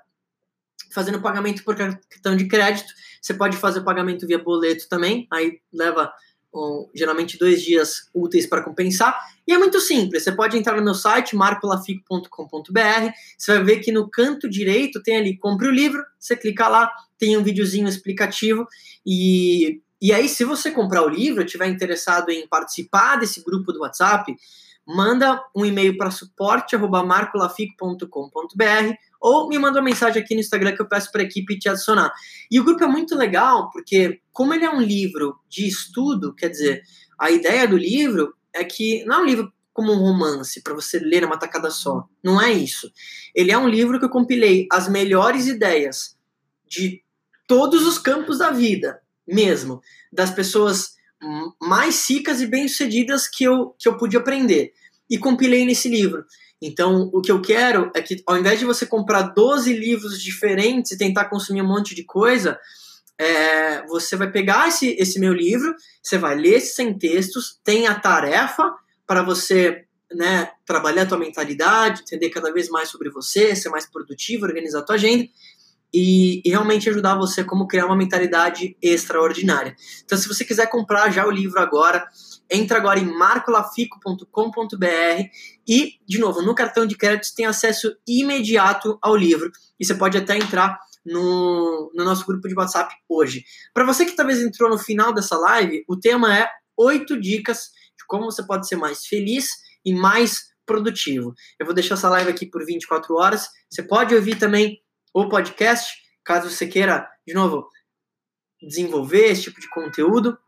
fazendo 0.92 1.22
pagamento 1.22 1.64
por 1.64 1.74
cartão 1.74 2.36
de 2.36 2.46
crédito. 2.46 2.92
Você 3.22 3.32
pode 3.32 3.56
fazer 3.56 3.78
o 3.78 3.84
pagamento 3.84 4.26
via 4.26 4.38
boleto 4.38 4.90
também, 4.90 5.26
aí 5.32 5.58
leva 5.72 6.12
geralmente 6.94 7.38
dois 7.38 7.62
dias 7.62 8.08
úteis 8.14 8.46
para 8.46 8.62
compensar. 8.62 9.18
E 9.46 9.52
é 9.52 9.58
muito 9.58 9.78
simples, 9.80 10.24
você 10.24 10.32
pode 10.32 10.56
entrar 10.56 10.76
no 10.76 10.84
meu 10.84 10.94
site, 10.94 11.36
marcolafico.com.br, 11.36 13.10
você 13.36 13.54
vai 13.54 13.64
ver 13.64 13.80
que 13.80 13.92
no 13.92 14.08
canto 14.08 14.48
direito 14.48 15.02
tem 15.02 15.16
ali, 15.16 15.36
compre 15.36 15.68
o 15.68 15.70
livro, 15.70 16.02
você 16.18 16.34
clica 16.36 16.66
lá, 16.68 16.90
tem 17.18 17.36
um 17.36 17.42
videozinho 17.42 17.86
explicativo, 17.88 18.66
e, 19.04 19.80
e 20.00 20.12
aí 20.12 20.28
se 20.28 20.44
você 20.44 20.70
comprar 20.70 21.02
o 21.02 21.08
livro, 21.08 21.44
estiver 21.44 21.66
interessado 21.66 22.30
em 22.30 22.46
participar 22.48 23.16
desse 23.16 23.42
grupo 23.44 23.72
do 23.72 23.80
WhatsApp, 23.80 24.32
manda 24.86 25.42
um 25.54 25.64
e-mail 25.64 25.96
para 25.96 26.10
suporte@marcolafico.com.br 26.10 28.94
ou 29.24 29.48
me 29.48 29.58
manda 29.58 29.78
uma 29.78 29.84
mensagem 29.86 30.22
aqui 30.22 30.34
no 30.34 30.40
Instagram 30.42 30.76
que 30.76 30.82
eu 30.82 30.88
peço 30.88 31.10
para 31.10 31.22
a 31.22 31.24
equipe 31.24 31.58
te 31.58 31.66
adicionar. 31.66 32.12
E 32.50 32.60
o 32.60 32.64
grupo 32.64 32.84
é 32.84 32.86
muito 32.86 33.16
legal 33.16 33.70
porque 33.70 34.20
como 34.30 34.52
ele 34.52 34.66
é 34.66 34.70
um 34.70 34.82
livro 34.82 35.34
de 35.48 35.66
estudo, 35.66 36.34
quer 36.34 36.50
dizer, 36.50 36.82
a 37.18 37.30
ideia 37.30 37.66
do 37.66 37.74
livro 37.74 38.34
é 38.52 38.62
que 38.62 39.02
não 39.06 39.16
é 39.16 39.22
um 39.22 39.24
livro 39.24 39.52
como 39.72 39.92
um 39.92 39.96
romance 39.96 40.62
para 40.62 40.74
você 40.74 40.98
ler 40.98 41.22
numa 41.22 41.38
tacada 41.38 41.70
só. 41.70 42.06
Não 42.22 42.38
é 42.38 42.52
isso. 42.52 42.92
Ele 43.34 43.50
é 43.50 43.56
um 43.56 43.66
livro 43.66 43.98
que 43.98 44.04
eu 44.04 44.10
compilei 44.10 44.66
as 44.70 44.90
melhores 44.90 45.46
ideias 45.46 46.18
de 46.68 47.02
todos 47.48 47.86
os 47.86 47.96
campos 47.96 48.38
da 48.38 48.50
vida, 48.50 49.00
mesmo, 49.26 49.80
das 50.12 50.30
pessoas 50.30 50.96
mais 51.62 52.08
ricas 52.10 52.42
e 52.42 52.46
bem-sucedidas 52.46 53.26
que 53.26 53.42
eu, 53.42 53.74
que 53.78 53.88
eu 53.88 53.96
pude 53.96 54.18
aprender. 54.18 54.74
E 55.08 55.16
compilei 55.16 55.64
nesse 55.64 55.88
livro. 55.88 56.26
Então, 56.66 57.10
o 57.12 57.20
que 57.20 57.30
eu 57.30 57.42
quero 57.42 57.90
é 57.94 58.00
que, 58.00 58.22
ao 58.26 58.38
invés 58.38 58.58
de 58.58 58.64
você 58.64 58.86
comprar 58.86 59.34
12 59.34 59.70
livros 59.70 60.20
diferentes 60.20 60.92
e 60.92 60.98
tentar 60.98 61.26
consumir 61.26 61.60
um 61.60 61.68
monte 61.68 61.94
de 61.94 62.02
coisa, 62.02 62.58
é, 63.18 63.86
você 63.86 64.16
vai 64.16 64.30
pegar 64.30 64.68
esse, 64.68 64.96
esse 64.98 65.20
meu 65.20 65.34
livro, 65.34 65.74
você 66.02 66.16
vai 66.16 66.34
ler 66.34 66.54
esses 66.54 66.74
100 66.74 66.98
textos, 66.98 67.60
tem 67.62 67.86
a 67.86 67.94
tarefa 67.94 68.74
para 69.06 69.22
você 69.22 69.84
né, 70.14 70.52
trabalhar 70.64 71.02
a 71.02 71.06
tua 71.06 71.18
mentalidade, 71.18 72.00
entender 72.00 72.30
cada 72.30 72.50
vez 72.50 72.70
mais 72.70 72.88
sobre 72.88 73.10
você, 73.10 73.54
ser 73.54 73.68
mais 73.68 73.84
produtivo, 73.84 74.46
organizar 74.46 74.78
a 74.78 74.82
tua 74.82 74.94
agenda 74.94 75.28
e, 75.92 76.40
e, 76.44 76.50
realmente 76.50 76.88
ajudar 76.88 77.14
você 77.14 77.44
como 77.44 77.68
criar 77.68 77.86
uma 77.86 77.96
mentalidade 77.96 78.76
extraordinária. 78.82 79.76
Então, 80.04 80.16
se 80.16 80.26
você 80.26 80.44
quiser 80.44 80.66
comprar 80.70 81.10
já 81.10 81.26
o 81.26 81.30
livro 81.30 81.60
agora, 81.60 82.08
entra 82.54 82.78
agora 82.78 82.98
em 82.98 83.04
marcolafico.com.br 83.04 84.26
e, 85.66 85.98
de 86.06 86.18
novo, 86.18 86.42
no 86.42 86.54
cartão 86.54 86.86
de 86.86 86.96
crédito 86.96 87.34
tem 87.34 87.46
acesso 87.46 87.96
imediato 88.06 88.98
ao 89.02 89.16
livro 89.16 89.50
e 89.78 89.84
você 89.84 89.94
pode 89.94 90.16
até 90.16 90.36
entrar 90.36 90.78
no, 91.04 91.90
no 91.94 92.04
nosso 92.04 92.24
grupo 92.26 92.48
de 92.48 92.54
WhatsApp 92.54 92.94
hoje. 93.08 93.44
Para 93.72 93.84
você 93.84 94.04
que 94.04 94.16
talvez 94.16 94.40
entrou 94.40 94.70
no 94.70 94.78
final 94.78 95.12
dessa 95.12 95.36
live, 95.36 95.84
o 95.88 95.98
tema 95.98 96.36
é 96.36 96.48
oito 96.76 97.20
dicas 97.20 97.70
de 97.96 98.04
como 98.06 98.24
você 98.24 98.44
pode 98.46 98.66
ser 98.66 98.76
mais 98.76 99.06
feliz 99.06 99.48
e 99.84 99.94
mais 99.94 100.54
produtivo. 100.66 101.34
Eu 101.58 101.66
vou 101.66 101.74
deixar 101.74 101.94
essa 101.94 102.08
live 102.08 102.30
aqui 102.30 102.46
por 102.46 102.64
24 102.64 103.14
horas. 103.14 103.48
Você 103.70 103.82
pode 103.82 104.14
ouvir 104.14 104.36
também 104.36 104.80
o 105.12 105.28
podcast, 105.28 105.94
caso 106.24 106.50
você 106.50 106.66
queira, 106.66 107.08
de 107.26 107.34
novo, 107.34 107.68
desenvolver 108.62 109.26
esse 109.26 109.42
tipo 109.42 109.60
de 109.60 109.68
conteúdo. 109.68 110.38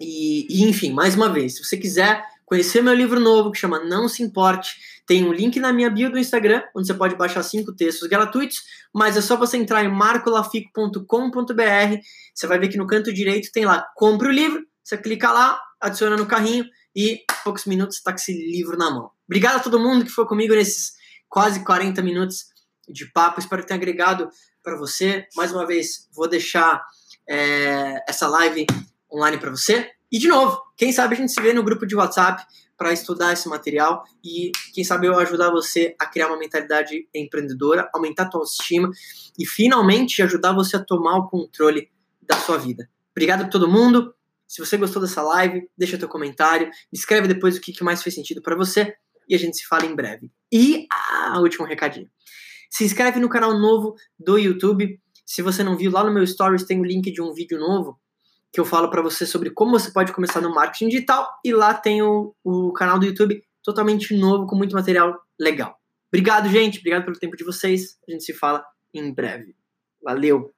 E, 0.00 0.46
e, 0.50 0.68
enfim, 0.68 0.92
mais 0.92 1.14
uma 1.14 1.32
vez, 1.32 1.56
se 1.56 1.64
você 1.64 1.76
quiser 1.76 2.24
conhecer 2.44 2.82
meu 2.82 2.94
livro 2.94 3.18
novo 3.18 3.50
que 3.50 3.58
chama 3.58 3.80
Não 3.80 4.08
Se 4.08 4.22
Importe, 4.22 4.76
tem 5.06 5.24
um 5.24 5.32
link 5.32 5.58
na 5.60 5.72
minha 5.72 5.90
bio 5.90 6.10
do 6.10 6.18
Instagram, 6.18 6.62
onde 6.74 6.86
você 6.86 6.94
pode 6.94 7.16
baixar 7.16 7.42
cinco 7.42 7.74
textos 7.74 8.08
gratuitos, 8.08 8.62
mas 8.94 9.16
é 9.16 9.20
só 9.20 9.36
você 9.36 9.56
entrar 9.56 9.84
em 9.84 9.88
marcolafico.com.br, 9.88 11.04
você 12.34 12.46
vai 12.46 12.58
ver 12.58 12.68
que 12.68 12.78
no 12.78 12.86
canto 12.86 13.12
direito 13.12 13.52
tem 13.52 13.64
lá, 13.64 13.86
compre 13.94 14.28
o 14.28 14.32
livro, 14.32 14.64
você 14.82 14.96
clica 14.96 15.30
lá, 15.30 15.60
adiciona 15.80 16.16
no 16.16 16.26
carrinho 16.26 16.64
e 16.94 17.24
poucos 17.42 17.66
minutos 17.66 17.96
está 17.96 18.12
com 18.12 18.18
esse 18.18 18.32
livro 18.32 18.76
na 18.76 18.90
mão. 18.90 19.10
Obrigado 19.26 19.56
a 19.56 19.60
todo 19.60 19.80
mundo 19.80 20.04
que 20.04 20.10
foi 20.10 20.26
comigo 20.26 20.54
nesses 20.54 20.92
quase 21.28 21.64
40 21.64 22.00
minutos 22.02 22.46
de 22.88 23.10
papo. 23.10 23.40
Espero 23.40 23.62
que 23.62 23.68
tenha 23.68 23.78
agregado 23.78 24.28
para 24.62 24.76
você. 24.76 25.26
Mais 25.36 25.52
uma 25.52 25.66
vez, 25.66 26.08
vou 26.14 26.28
deixar 26.28 26.82
é, 27.28 28.02
essa 28.08 28.28
live 28.28 28.66
online 29.14 29.38
para 29.38 29.50
você. 29.50 29.90
E, 30.10 30.18
de 30.18 30.28
novo, 30.28 30.60
quem 30.76 30.92
sabe 30.92 31.14
a 31.14 31.16
gente 31.16 31.32
se 31.32 31.40
vê 31.40 31.52
no 31.52 31.62
grupo 31.62 31.86
de 31.86 31.94
WhatsApp 31.96 32.42
para 32.76 32.92
estudar 32.92 33.32
esse 33.32 33.48
material 33.48 34.02
e, 34.24 34.50
quem 34.74 34.82
sabe, 34.82 35.06
eu 35.06 35.18
ajudar 35.18 35.50
você 35.50 35.94
a 36.00 36.06
criar 36.06 36.28
uma 36.28 36.38
mentalidade 36.38 37.08
empreendedora, 37.14 37.88
aumentar 37.94 38.24
a 38.24 38.28
tua 38.28 38.40
autoestima 38.40 38.90
e, 39.38 39.46
finalmente, 39.46 40.22
ajudar 40.22 40.52
você 40.52 40.76
a 40.76 40.84
tomar 40.84 41.16
o 41.18 41.28
controle 41.28 41.88
da 42.22 42.36
sua 42.36 42.58
vida. 42.58 42.88
Obrigado 43.12 43.42
a 43.42 43.48
todo 43.48 43.68
mundo. 43.68 44.14
Se 44.46 44.64
você 44.64 44.76
gostou 44.76 45.00
dessa 45.00 45.22
live, 45.22 45.68
deixa 45.76 45.98
teu 45.98 46.08
comentário, 46.08 46.70
escreve 46.92 47.28
depois 47.28 47.56
o 47.56 47.60
que 47.60 47.82
mais 47.82 48.02
fez 48.02 48.14
sentido 48.14 48.42
para 48.42 48.56
você 48.56 48.94
e 49.28 49.34
a 49.34 49.38
gente 49.38 49.56
se 49.56 49.66
fala 49.66 49.86
em 49.86 49.94
breve. 49.94 50.30
E, 50.52 50.86
ah, 50.92 51.40
último 51.40 51.66
recadinho. 51.66 52.08
Se 52.70 52.84
inscreve 52.84 53.20
no 53.20 53.28
canal 53.28 53.58
novo 53.58 53.94
do 54.18 54.36
YouTube. 54.36 55.00
Se 55.24 55.42
você 55.42 55.62
não 55.62 55.76
viu, 55.76 55.90
lá 55.90 56.04
no 56.04 56.12
meu 56.12 56.26
Stories 56.26 56.64
tem 56.64 56.80
o 56.80 56.84
link 56.84 57.10
de 57.10 57.22
um 57.22 57.32
vídeo 57.32 57.58
novo 57.58 57.98
que 58.54 58.60
eu 58.60 58.64
falo 58.64 58.88
para 58.88 59.02
você 59.02 59.26
sobre 59.26 59.50
como 59.50 59.72
você 59.72 59.90
pode 59.90 60.12
começar 60.12 60.40
no 60.40 60.54
marketing 60.54 60.88
digital. 60.88 61.28
E 61.44 61.52
lá 61.52 61.74
tem 61.74 62.02
o, 62.02 62.32
o 62.44 62.72
canal 62.72 63.00
do 63.00 63.04
YouTube 63.04 63.42
totalmente 63.64 64.16
novo, 64.16 64.46
com 64.46 64.54
muito 64.54 64.76
material 64.76 65.20
legal. 65.38 65.76
Obrigado, 66.06 66.48
gente. 66.48 66.78
Obrigado 66.78 67.04
pelo 67.04 67.18
tempo 67.18 67.36
de 67.36 67.42
vocês. 67.42 67.98
A 68.08 68.12
gente 68.12 68.22
se 68.22 68.32
fala 68.32 68.64
em 68.94 69.12
breve. 69.12 69.56
Valeu! 70.00 70.53